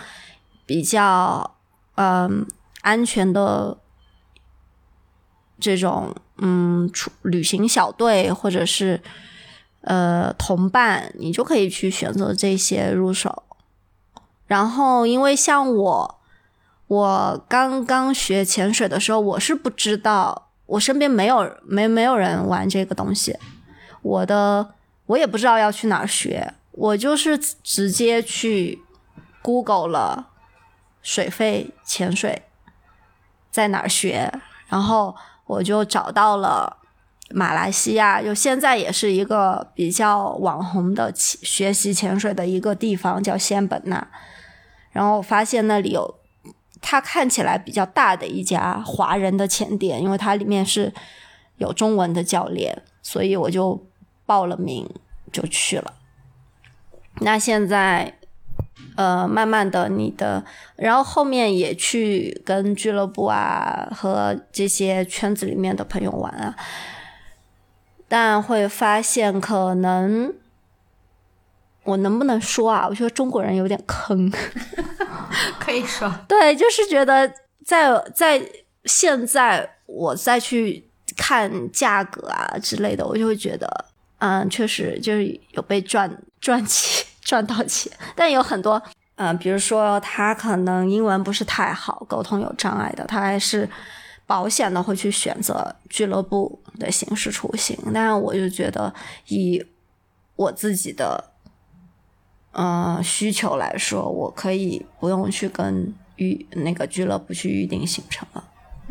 [0.70, 1.56] 比较
[1.96, 2.46] 嗯
[2.82, 3.76] 安全的
[5.58, 9.02] 这种嗯出旅行小队，或者是
[9.80, 13.42] 呃同伴，你就可以去选择这些入手。
[14.46, 16.20] 然后，因为像我，
[16.86, 23.36] 我刚刚学潜水的时候，我是不知道，我身边没有没没有人玩这个东西，
[24.02, 24.74] 我的
[25.06, 28.80] 我也不知道要去哪儿学，我就是直接去
[29.42, 30.29] Google 了
[31.02, 32.42] 水肺潜水
[33.50, 34.32] 在哪儿学，
[34.68, 36.78] 然后我就找到了
[37.30, 44.08] 马来西亚，就现在也是一个比较网红的学习潜水的一个地方，叫仙本那。
[44.92, 46.18] 然后发现那里有
[46.80, 50.92] 它看起来比较大的一家华人的潜店，因为它里面是
[51.58, 53.86] 有中文的教练，所以我就
[54.26, 54.88] 报了名
[55.32, 55.94] 就去了。
[57.20, 58.18] 那现在，
[59.00, 60.44] 呃，慢慢的你的，
[60.76, 66.54] 然后后面也去跟俱乐部啊和这些圈子里面的朋友玩啊，
[68.06, 70.34] 但会发现可能。
[71.84, 72.86] 我能不能说啊？
[72.86, 74.30] 我觉得中国人有点坑。
[75.58, 77.26] 可以说，对，就是觉得
[77.64, 78.40] 在在
[78.84, 80.86] 现在我再去
[81.16, 83.86] 看价格啊之类的，我就会觉得，
[84.18, 88.82] 嗯，确实就是有被赚赚钱赚到钱，但有很多，
[89.14, 93.68] 嗯，比如说他可能英文不是太好，沟通有障碍的，他还是
[94.26, 97.78] 保险的会去选择俱乐部的形式出行。
[97.94, 98.92] 但是我就觉得
[99.28, 99.64] 以
[100.34, 101.30] 我自己的。
[102.52, 108.42] 呃，需求来说，我可以不用去跟预那个俱乐部去预定行程了。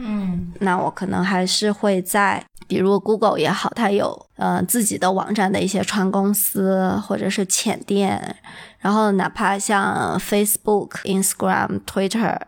[0.02, 8.38] 嗯，那我可能还是会在，比如 Google 也好，它有呃自己的网站的一些船公司或者是浅店，
[8.80, 12.39] 然后哪怕像 Facebook、Instagram、Twitter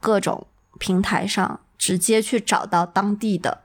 [0.00, 0.46] 各种
[0.78, 3.60] 平台上，直接去找到当地的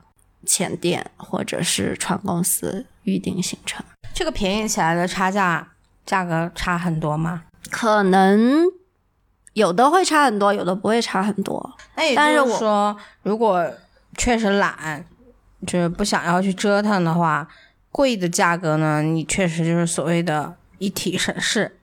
[0.46, 3.86] 浅店或者是船公司预定行程。
[4.14, 5.70] 这个便宜起来的差价。
[6.06, 7.44] 价格差很多吗？
[7.72, 8.66] 可能
[9.54, 11.78] 有的会差很多，有的不会差很多。
[11.96, 13.66] 那也就是说，如果
[14.18, 15.06] 确实懒，
[15.66, 17.48] 就是不想要去折腾的话，
[17.92, 21.78] 贵的价格呢，你确实就是所谓的一体省事。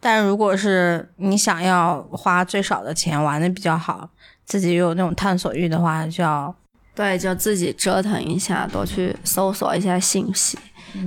[0.00, 4.08] 但如果是你想要花最少的钱玩的比较好，
[4.44, 6.54] 自己又有那种探索欲的话，就要
[6.94, 10.58] 对，就自己折腾一下，多去搜索一下信息。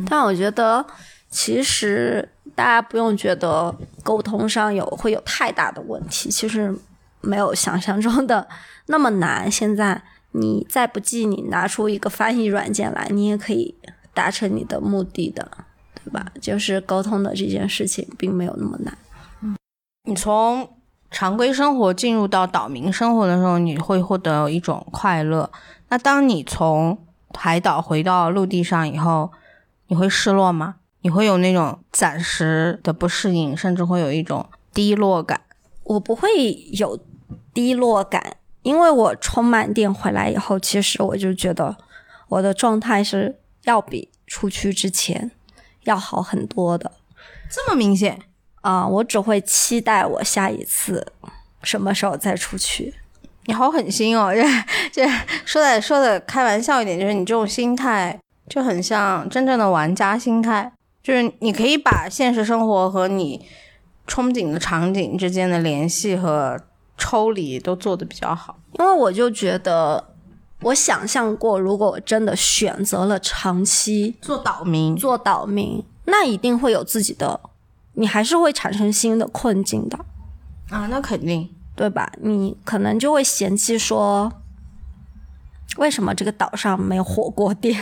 [0.08, 0.86] 但我觉得。
[1.32, 2.28] 其实
[2.60, 6.78] 大家不用觉得沟通上有会有太大的问题，其实
[7.22, 8.45] 没有想象中的
[8.88, 9.49] 那么难。
[9.49, 13.74] 现在你再不济，你拿出一个翻译软件来，你也可以
[14.14, 15.49] 达成你的目的的，
[16.03, 16.26] 对吧？
[16.41, 18.97] 就是沟通的这件事情并没有那么难。
[19.41, 19.55] 嗯，
[20.03, 20.70] 你从
[21.10, 25.49] 常规生活进入到岛民生活的时候，你会获得一种快乐。
[25.88, 29.32] 那当你从海岛回到陆地上以后，
[29.88, 30.76] 你会失落吗？
[31.02, 35.41] 你会有那种暂时的不适应，甚至会有一种低落感。
[35.84, 36.30] 我不会
[36.74, 37.00] 有
[37.54, 41.76] 低落感，因为我充满电回来以后，其实我就觉得
[42.28, 45.32] 我的状态是要比出去之前
[45.86, 46.91] 要好很多的
[47.50, 48.20] 这么明显，
[48.62, 51.14] 啊、我只会期待我下一次
[51.64, 52.93] 什么时候再出去。
[53.45, 54.32] 你好狠心哦！
[54.36, 54.43] 这
[54.91, 55.10] 这
[55.43, 60.72] 说的说的开玩笑一点，就是你这种心态就很像真正的玩家心态，
[61.02, 63.45] 就是你可以把现实生活和你
[64.08, 66.60] 憧憬的场景之间的联系和
[66.97, 68.58] 抽离都做得比较好。
[68.74, 70.14] 因为我就觉得，
[70.62, 77.39] 我想象过，如果我真的选择了长期做岛民，做岛民，那一定会有自己的，
[77.93, 79.97] 你还是会产生新的困境的，
[80.70, 81.50] 啊，那肯定。
[81.76, 82.12] 对吧？
[82.22, 84.30] 你可能就会嫌弃说，
[85.78, 87.74] 为什么这个岛上没有火锅店？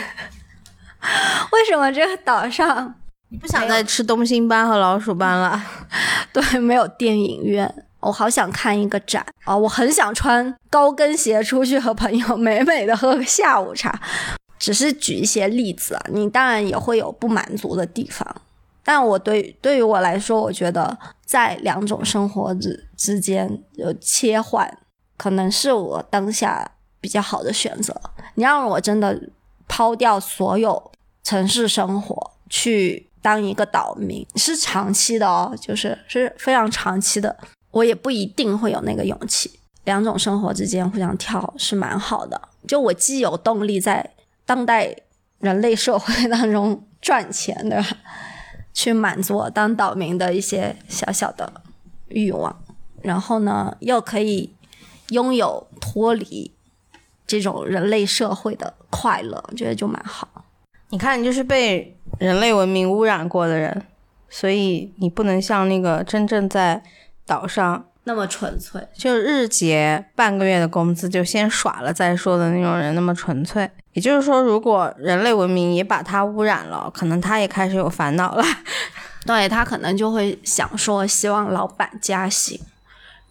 [1.50, 2.94] 为什么这个岛上
[3.30, 5.62] 你不想再吃东星斑和老鼠斑了？
[6.32, 7.84] 对没有电影院？
[8.00, 9.56] 我好想看一个展啊！
[9.56, 14.00] 我很想穿高跟鞋出去和朋友美美的喝个下午茶。
[14.58, 18.42] 只是举一些例子啊，你当然也会有不满足的地方。
[18.84, 24.78] 但我对对于我来说，我觉得在两种生活之之间有切换，
[25.16, 26.70] 可能是我当下
[27.00, 27.94] 比较好的选择。
[28.34, 29.20] 你让我真的
[29.66, 30.90] 抛掉所有
[31.22, 37.36] 城市生活，去当一个岛民，是长期的哦，就是是非常长期的，
[37.70, 39.58] 我也不一定会有那个勇气。
[39.84, 44.14] 两种生活之间互相跳是蛮好的，就我既有动力在
[44.44, 44.94] 当代
[45.38, 47.86] 人类社会当中赚钱，对吧？
[48.74, 51.52] 去满足我当岛民的一些小小的
[52.08, 52.62] 欲望，
[53.02, 54.54] 然后呢，又可以
[55.08, 56.52] 拥有脱离
[57.26, 60.44] 这种人类社会的快乐，我觉得就蛮好。
[60.90, 63.82] 你看，就是被人类文明污染过的人，
[64.28, 66.82] 所以你不能像那个真正在
[67.26, 73.70] 岛上那么纯粹，就日结半个月的工资就先耍了再说的那种人那么纯粹。
[73.92, 78.44] 也就是说，如果人类文明也把它污染了，可能他也开始有烦恼了。
[79.26, 82.58] 对他可能就会想说，希望老板加薪，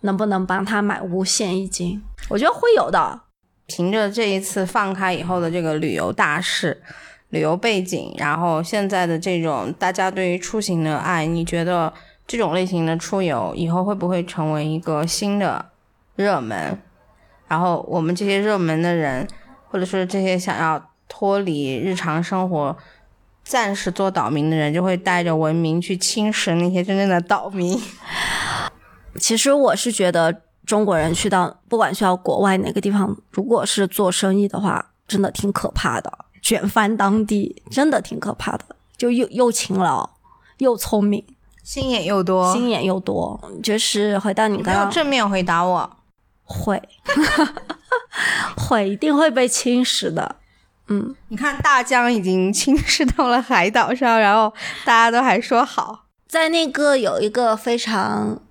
[0.02, 2.04] 能不能帮他买无线一金？
[2.30, 3.22] 我觉得会有的。
[3.66, 6.82] 凭着这一次放开以后的这个旅游大势、
[7.30, 11.94] 旅游背景，然后现在的这种大家对于出行的爱，你觉得
[12.26, 15.66] 这种类型的出游以后会不会成为一个新的
[16.16, 16.80] 热门？
[17.48, 19.28] 然后我们这些热门的人，
[19.70, 22.76] 或者说这些想要脱离日常生活、
[23.44, 27.80] 暂时做岛民的人，就会带着文明去侵蚀那些真正的岛民。
[29.20, 36.12] 其实我是觉得，中国人去到不管去到国外哪个地方，如果是做生意的话，真的挺可怕的，
[36.48, 38.64] 卷翻当地，真的挺可怕的。
[38.96, 40.10] 就又又勤劳，
[40.60, 41.22] 又聪明，
[41.62, 43.38] 心眼又多，心眼又多。
[43.62, 45.98] 就是回到你刚刚正面回答我。
[46.46, 46.82] 会，
[48.56, 50.38] 会一定会被侵蚀的。
[50.88, 54.54] 嗯你看大江已经侵蚀到了海岛上，然后
[54.86, 56.06] 大家都还说好。
[56.30, 58.42] 在那个有一个非常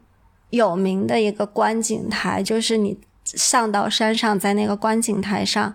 [0.51, 5.75] 有名的一个观景台，就是你上到山上，在那个观景台上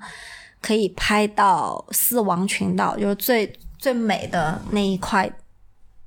[0.62, 5.30] 可以拍到四王群岛，就是最最美的那一块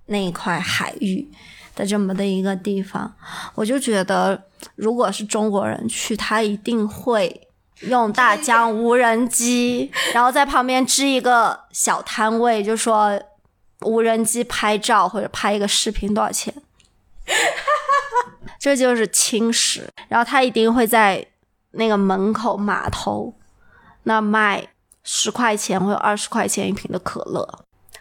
[0.07, 1.28] 那一块海域
[1.74, 3.14] 的这么的一个地方。
[3.55, 4.44] 我就觉得，
[4.76, 7.40] 如果是中国人去，他一定会。
[7.80, 13.20] 用大疆无人机，然后在旁边支一个小摊位，就说
[13.80, 16.55] 无人机拍照或者拍一个视频多少钱？
[18.61, 19.82] 这就是侵蚀。
[20.09, 21.26] 然后他一定会在
[21.72, 23.34] 那个门口码头
[24.05, 24.66] 那卖
[25.02, 27.46] 十块钱或者二十块钱一瓶的可乐。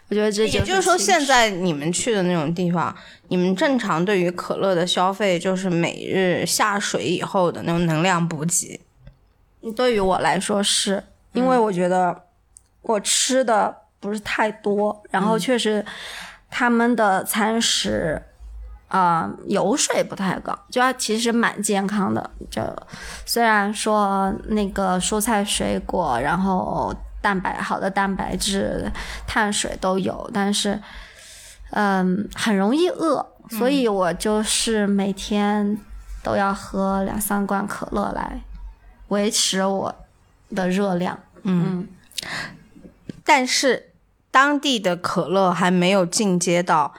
[0.08, 2.94] 我觉得这也就是说，现在你们去的那种地方，
[3.28, 8.78] 你们正常对于可乐的消费就是每日下水以后的那种能量补给。
[9.74, 11.02] 对于我来说是，
[11.32, 12.24] 因为我觉得
[12.82, 15.84] 我吃的不是太多，然后确实
[16.50, 18.22] 他们的餐食
[18.94, 22.30] 啊、油水不太高，就它其实蛮健康的。
[22.48, 22.62] 就
[23.26, 28.88] 虽然说那个蔬菜水果，然后蛋白好的蛋白质、
[29.26, 30.80] 碳水都有，但是
[31.72, 35.76] 嗯很容易饿，所以我就是每天
[36.22, 38.42] 都要喝两三罐可乐来。
[39.08, 39.92] 维持我
[40.54, 41.18] 的热量。
[41.42, 41.88] 嗯，
[43.24, 43.90] 但是
[44.30, 46.94] 当地的可乐还没有进阶到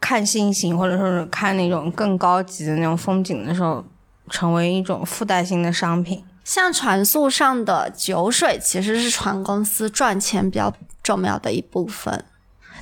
[0.00, 3.84] 看星星或者说是看那种更高级的那种风景的时候，
[4.30, 6.24] 成为一种附带性的商品。
[6.42, 10.72] 像船速上的酒水，其实是船公司赚钱比较
[11.02, 12.24] 重要的一部分。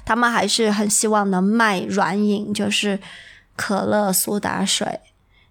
[0.05, 2.99] 他们还是很希望能卖软饮，就是
[3.57, 5.01] 可乐、苏打水，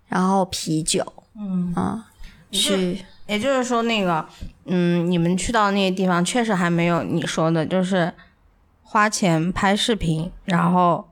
[0.08, 1.14] 然后啤酒。
[1.38, 2.08] 嗯啊，
[2.50, 4.26] 去也就是说，那个，
[4.66, 8.12] 嗯，你们去到那些地方，确实还没有你说的，就是
[8.82, 11.08] 花钱拍视频，然后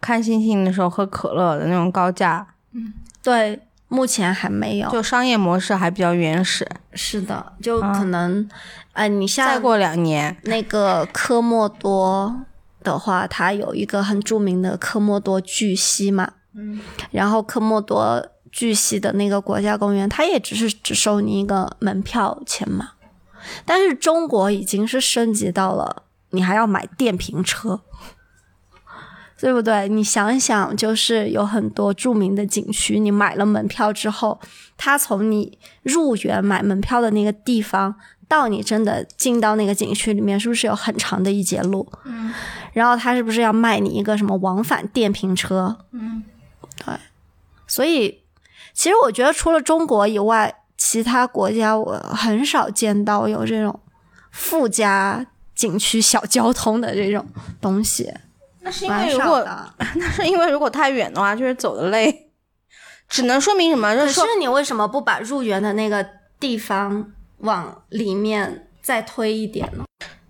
[0.00, 2.92] 看星星的时候喝可乐的那种高价，嗯
[3.22, 4.88] 对，目前还没有。
[4.90, 6.66] 就商业模式还比较原始。
[6.92, 8.48] 是的，就可能，
[8.94, 12.34] 呃，你像再过两年，那个科莫多
[12.82, 16.80] 的话，它有一个很著名的科莫多巨蜥嘛，嗯，
[17.10, 22.92] 然后科莫多巨蜥的那个国家公园，它也只是只收你一个门票钱嘛，
[23.64, 27.80] 但是中国已经是升级到了你还要买电瓶车。
[29.40, 29.88] 对不对？
[29.88, 34.38] 你想想，就是有很多著名的景区，你买了门票之后，
[34.76, 37.94] 它从你入园买门票的那个地方
[38.28, 41.90] 到你真的进到那个景区里面，是不是有很长的一节路？
[42.04, 42.32] 嗯。
[42.74, 45.78] 然后他是不是要卖你一个什么往返电瓶车？
[45.92, 46.22] 嗯，
[46.84, 46.94] 对。
[47.66, 48.20] 所以，
[48.74, 53.80] 其实我觉得除了中国以外，其他国家我很少见到有这种
[54.30, 57.26] 附加景区小交通的这种
[57.60, 58.12] 东西。
[58.62, 59.46] 那是因为如果
[59.96, 62.30] 那是因为如果太远的话，就是走的累，
[63.08, 63.94] 只能说明什么？
[63.96, 66.06] 就是可是你为什么不把入园的那个
[66.38, 69.84] 地方往里面再推一点呢？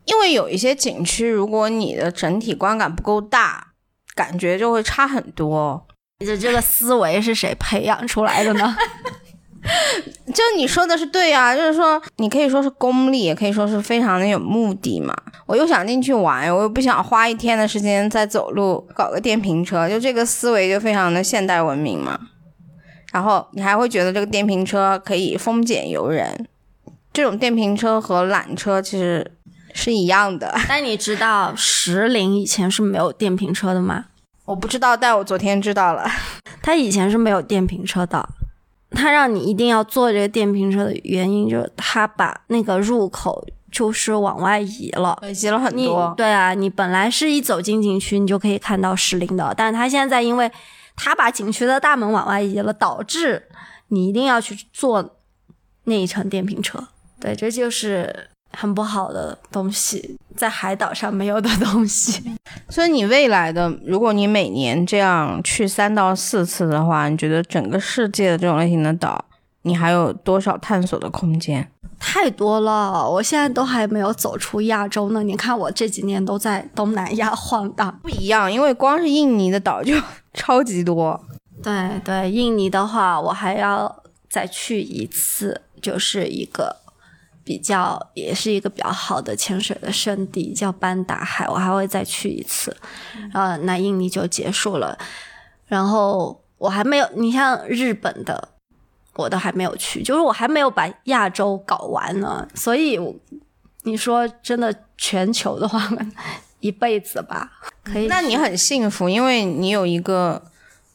[0.05, 3.69] 因为有一些景区，如果你的整体观感不够大，
[4.15, 5.87] 感觉就会差很多。
[6.19, 8.77] 你的这个思维是谁培养出来的呢？
[10.35, 15.15] 就你说的是对啊，就是说你可以说是功利，也可以说是非常的有目的嘛。
[15.47, 22.19] 我又想进去玩，我又不想花一天的时间在走路，搞个电瓶车，就这个思维就非常的现代文明嘛。
[23.13, 26.47] 然后你还会觉得这个电瓶车可以丰俭由人，
[27.13, 29.33] 这种电瓶车和缆车其实
[29.75, 30.57] 是一样的。
[30.69, 34.07] 但你知道石林以前是没有电瓶车的吗？
[34.47, 36.09] 我不知道，但我昨天知道了，
[36.63, 38.29] 它以前是没有电瓶车的。
[38.91, 46.13] 他让你一定要坐这个电瓶车的原因，就是他把那个入口就是往外移了，移了很多。
[46.17, 50.51] 对啊，你本来是一走进景区，你就可以看到石林的，但是他现在因为
[50.97, 53.49] 他把景区的大门往外移了，导致
[53.89, 55.17] 你一定要去坐
[55.85, 56.89] 那一程电瓶车。
[57.21, 62.37] 对，这就是很不好的东西，在海岛上没有的东西。
[62.69, 69.25] 所以你未来的，如果你每年这样去三到四次的话，你觉得整个世界的这种类型的岛，
[69.63, 71.71] 你还有多少探索的空间？
[71.99, 75.23] 太多了，我现在都还没有走出亚洲呢。
[75.23, 79.95] 你看我这几年都在东南亚晃荡，不一样，因为光是印尼的岛就
[80.33, 81.21] 超级多。
[81.63, 86.77] 对对，印尼的话，我还要再去一次，就是一个。
[87.51, 92.77] 比较也是一个比较好的潜水的圣地，叫班达海，我还会再去一次。
[93.33, 94.97] 呃，那印尼就结束了，
[95.67, 98.51] 然后我还没有，你像日本的，
[99.15, 102.47] 我都还没有去，就是我还没有把亚洲搞完呢。
[102.55, 102.97] 所以
[103.83, 105.83] 你说真的，全球的话，
[106.61, 107.51] 一辈子吧，
[107.83, 108.07] 可以。
[108.07, 110.41] 那你很幸福，因为你有一个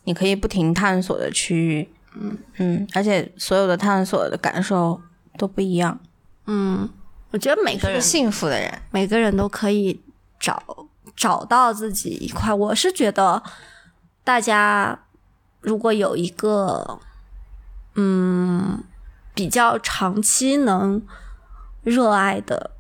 [0.06, 5.02] 你可以不停探索的区域，嗯嗯，而且所有的探索的感受
[5.38, 6.00] 都不一样。
[6.48, 6.88] 嗯，
[7.32, 10.02] 我觉得每个人幸福的人，每个人都可以
[10.40, 10.62] 找
[11.16, 12.54] 找到自己一块。
[12.54, 13.42] 我是觉得，
[14.24, 15.00] 大家
[15.62, 17.00] 如果有一个
[17.96, 18.84] 嗯
[19.34, 21.02] 比较长期能
[21.84, 22.72] 热爱的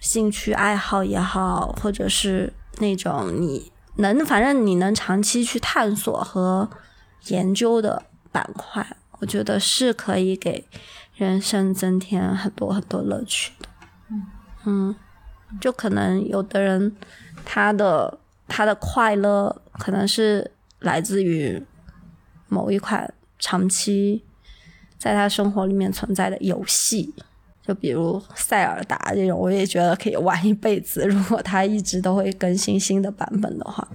[0.00, 6.70] 兴趣爱好也好，或者是那种你能反正你能长期去探索和
[7.26, 10.66] 研究的板块，我觉得是可以给。
[11.14, 13.68] 人生增添很多很多乐趣的，
[14.64, 14.94] 嗯，
[15.60, 16.96] 就可能有的人
[17.44, 20.50] 他的他的快乐可能是
[20.80, 21.64] 来自于
[22.48, 24.24] 某一款长期
[24.98, 27.14] 在他生活里面存在的游戏，
[27.62, 31.06] 就比如塞尔达这种，我也觉得可以玩一辈子。
[31.08, 33.86] 如果他一直都会更新新的版本的话，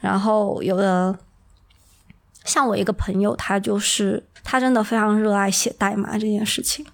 [0.00, 1.18] 然后有的
[2.44, 4.22] 像我一个朋友，他就是。
[4.48, 6.86] 他真的非常热爱写代码这件事情，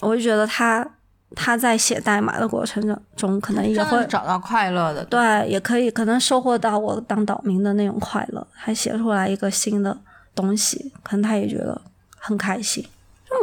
[0.00, 0.88] 我就觉得他
[1.34, 9.98] 他在写代码的过程中中，可能也会找到快乐的，对，也可以可能收获到我当岛民的那种快乐，还写出来一个新的
[10.36, 11.82] 东西，可能他也觉得
[12.16, 12.86] 很开心。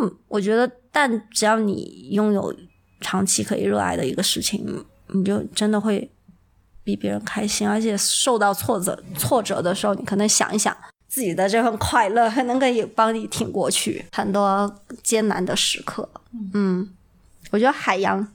[0.01, 2.55] 嗯，我觉得，但只要你拥有
[3.01, 6.09] 长期可以热爱的一个事情，你就真的会
[6.85, 10.75] 比别人开心，而且受到挫折挫折的时候，你可能想一想。
[11.17, 16.07] 自己的这份快乐还能够以帮你挺过去很多艰难的时刻。
[16.53, 16.87] 嗯，
[17.49, 18.31] 我觉得海洋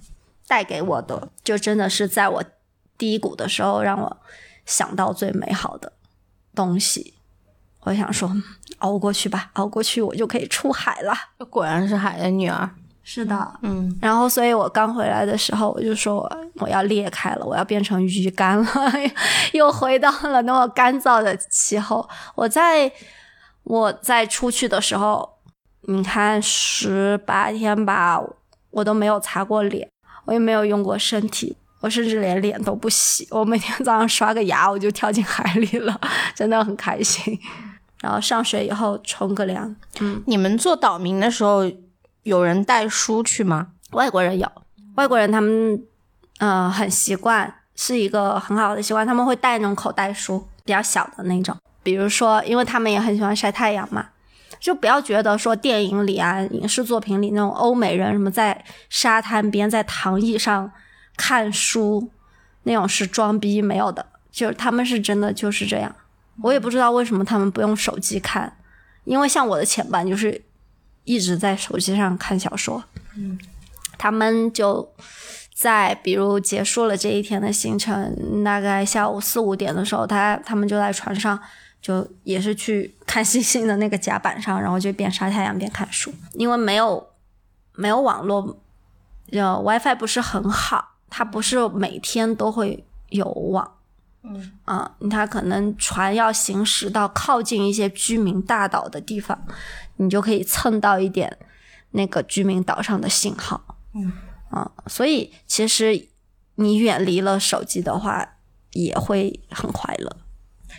[0.48, 2.44] 带给我的，就真的是在我
[2.98, 4.16] 低谷的时候让我
[4.66, 5.92] 想到最美好的
[6.56, 7.14] 东西。
[7.82, 8.28] 我想说，
[8.78, 11.14] 熬过去吧，熬过去，我就可以出海了。
[11.48, 12.68] 果然是海的女儿。
[13.04, 18.66] 是的，嗯，然后，所以我刚回来的时候，我就说我我要裂开了，我要变成鱼干了，
[19.52, 22.08] 又回到了那么干燥的气候。
[22.36, 22.90] 我在
[23.64, 25.28] 我在出去的时候，
[25.88, 28.22] 你看十八天吧，
[28.70, 29.88] 我都没有擦过脸，
[30.24, 33.26] 我也没有用过身体，我甚至连脸都不洗。
[33.30, 36.00] 我每天早上刷个牙，我就跳进海里了，
[36.36, 37.36] 真的很开心。
[38.00, 41.62] 然后上水以后冲个凉，嗯你们做岛民的时候，
[42.22, 43.68] 有人带书去吗？
[43.92, 44.50] 外国人有，
[44.94, 45.82] 外国人他们
[46.38, 51.56] 呃很习惯，是一个很好的习惯，他们会带那种口袋书，比较小的那种。
[51.82, 54.06] 比如说，因为他们也很喜欢晒太阳嘛，
[54.60, 60.70] 就不要觉得说电影里啊、影视作品里那种欧美人什么在沙滩边、在躺椅上
[61.16, 62.08] 看书
[62.62, 65.92] 那种是装逼，没有的，就是他们是真的就是这样。
[66.40, 68.56] 我也不知道为什么他们不用手机看，
[69.04, 70.40] 因为像我的前班就是
[71.04, 72.82] 一直在手机上看小说。
[73.98, 74.92] 他们就
[75.54, 81.38] 在比如结束了这一天的行程，大概下午四五点的时候，他他们就在船上，
[81.80, 87.06] 就也是去看星星的那个甲板上，然后就边晒太阳边看书，因为没有
[87.74, 88.58] 没有网络，
[89.30, 93.72] 呃，WiFi 不是很好，它不是每天都会有网。
[94.24, 99.36] 嗯啊，它可能船要行驶到靠近一些居民大岛的地方，
[100.02, 101.38] 你就可以蹭到一点
[101.92, 103.78] 那个居民岛上的信号。
[103.94, 104.12] 嗯
[104.50, 106.08] 啊，所以其实
[106.56, 108.36] 你远离了手机的话，
[108.72, 110.16] 也会很快乐。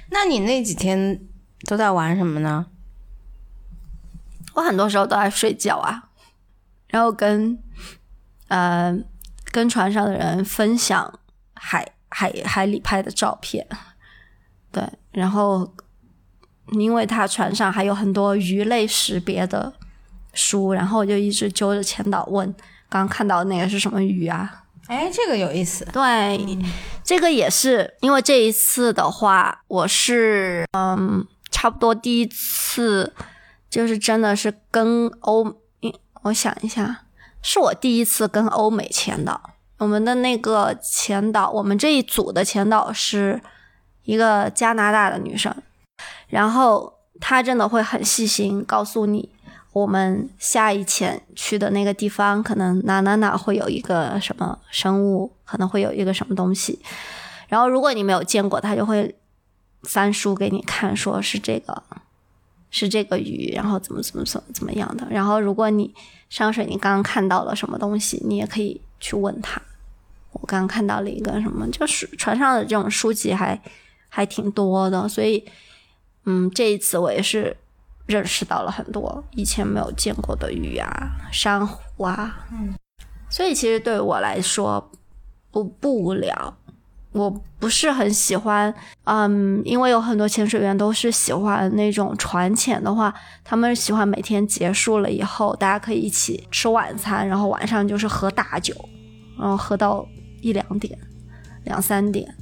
[0.10, 1.20] 那你那几天
[1.68, 2.68] 都在玩什么呢？
[4.54, 6.10] 我很多时候都在睡觉啊，
[6.88, 7.58] 然后跟
[8.50, 8.96] 呃
[9.52, 11.20] 跟船上的人分享
[11.56, 13.68] 海海海里拍的照片，
[14.72, 15.74] 对，然后
[16.72, 19.74] 因为他船上还有很多鱼类识别的
[20.34, 22.46] 书，然后我就一直揪着前导问，
[22.90, 24.64] 刚刚看到那个是什么鱼啊？
[24.88, 25.86] 哎，这个有意思。
[25.94, 26.58] 对，
[27.04, 33.14] 这个也是因为这一次的话，我是嗯，差不多第一次，
[33.70, 35.46] 就是真的是跟欧，
[35.82, 35.94] 嗯
[36.24, 37.06] 我想一下，
[37.42, 39.52] 是我第一次跟欧美前导。
[39.78, 43.42] 我们的那个前导，我们这一组的前导是
[44.04, 45.54] 一个加拿大的女生，
[46.34, 49.30] 然后他真的会很细心告诉你。
[49.72, 56.80] 我们下一潜去的那个地方，可能哪哪哪会有一个什么生物，可能会有一个什么东西。
[57.48, 59.16] 然后如果你没有见过，他就会
[59.84, 61.82] 翻书给你看，说是这个，
[62.70, 65.08] 是这个鱼，然后怎么怎么怎么怎么样的。
[65.10, 65.92] 然后如果你
[66.30, 69.60] 上水，你刚刚看到了什么东西，你也可以去问他。
[70.34, 73.60] 我刚刚看到了一个什么，就是船上的这种书籍还
[74.08, 75.44] 还挺多的，所以
[76.26, 77.56] 嗯，这一次我也是。
[78.06, 80.92] 认识到了很多以前没有见过的鱼啊、
[81.32, 82.74] 珊瑚啊，嗯，
[83.30, 84.92] 所以其实对我来说
[85.50, 86.58] 不不无聊。
[87.14, 88.74] 我不是很喜欢，
[89.06, 98.76] 嗯，因为有很多潜水员都是喜欢那种船潜的话，他们喜欢每天结束了以后，大家可以一起吃晚餐，然后晚上就是喝大酒，
[99.40, 100.06] 然后喝到
[100.42, 101.00] 一两点、
[101.64, 102.36] 两三点。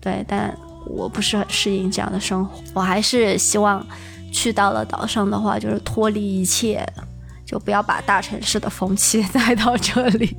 [0.00, 0.56] 对，但
[0.86, 3.84] 我不是很适应这样的生活，我还是希望。
[4.34, 6.82] 去到了岛上的话，就是脱离一切，
[7.44, 10.34] 就不要把大城市的风气带到这里。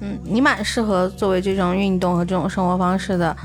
[0.00, 3.36] 嗯，你蛮适合作为这种运动和这种生活方式的，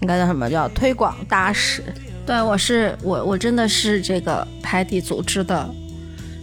[0.00, 1.82] 应该叫什么叫推广大使？
[2.24, 5.68] 对，我是我，我真的是这个海底组织的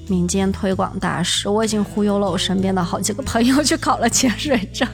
[0.08, 1.50] 民间推广大使。
[1.50, 4.88] 我已经忽悠了我身边的好几个朋友去考了潜水证。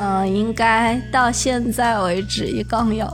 [0.00, 3.06] 嗯，应该到现在为止一共有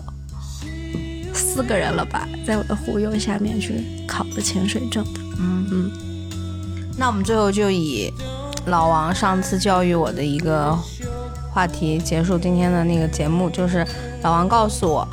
[1.34, 5.04] 四个人了吧，在我的忽悠下面去考了潜水证。
[5.38, 5.90] 嗯嗯，
[6.96, 8.12] 那我们最后就以
[8.66, 10.78] 老王上次教育我的一个
[11.52, 13.86] 话题结束今天的那个节目，就是
[14.22, 15.08] 老王告诉我，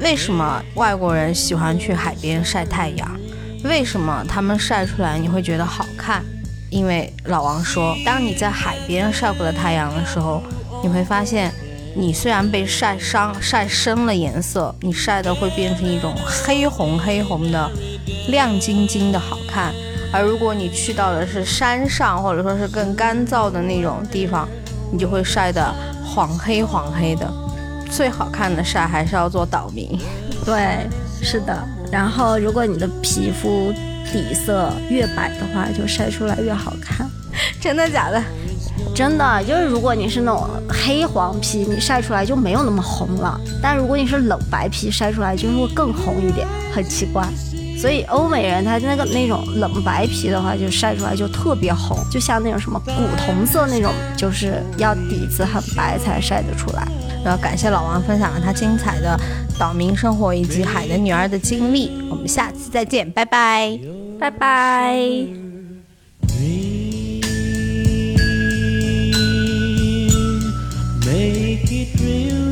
[0.00, 3.20] 为什么外国人喜欢去海边晒太阳，
[3.64, 6.22] 为什么他们晒出来你会觉得好看？
[6.70, 10.42] 因为老王说，当你在海边晒过的太阳的时候，
[10.82, 11.52] 你会发现，
[11.94, 17.70] 你虽然被晒伤、晒深了颜色，你晒的会变成一种黑红黑红的、
[18.28, 19.72] 亮晶晶的好看。
[20.12, 24.48] 而如果你去到的是山上，或者说是更干燥的那种地方，
[24.92, 25.74] 你就会晒得
[26.04, 27.30] 黄黑黄黑的。
[27.90, 29.98] 最好看的晒还是要做岛民。
[30.44, 30.86] 对，
[31.22, 31.62] 是的。
[31.90, 33.72] 然后，如果你的皮肤
[34.10, 37.06] 底色越白的话，就晒出来越好看。
[37.60, 38.22] 真的假的？
[38.94, 43.40] 真的，就是如果你是那种黑黄皮，你晒出来就没有那么红了。
[43.62, 47.26] 但如果你是冷白皮，晒出来就是会更红一点，很奇怪。
[47.78, 56.86] 所以欧美人他那个那种冷白皮的话，就晒出来就特别红，就像那种什么古铜色那种，就是要底子很白才晒得出来。
[57.24, 59.18] 然后感谢老王分享了他精彩的
[59.58, 63.78] 岛民生活以及海的女儿的经历，我们下次再见，拜拜。
[64.20, 65.41] 拜拜。
[72.02, 72.51] real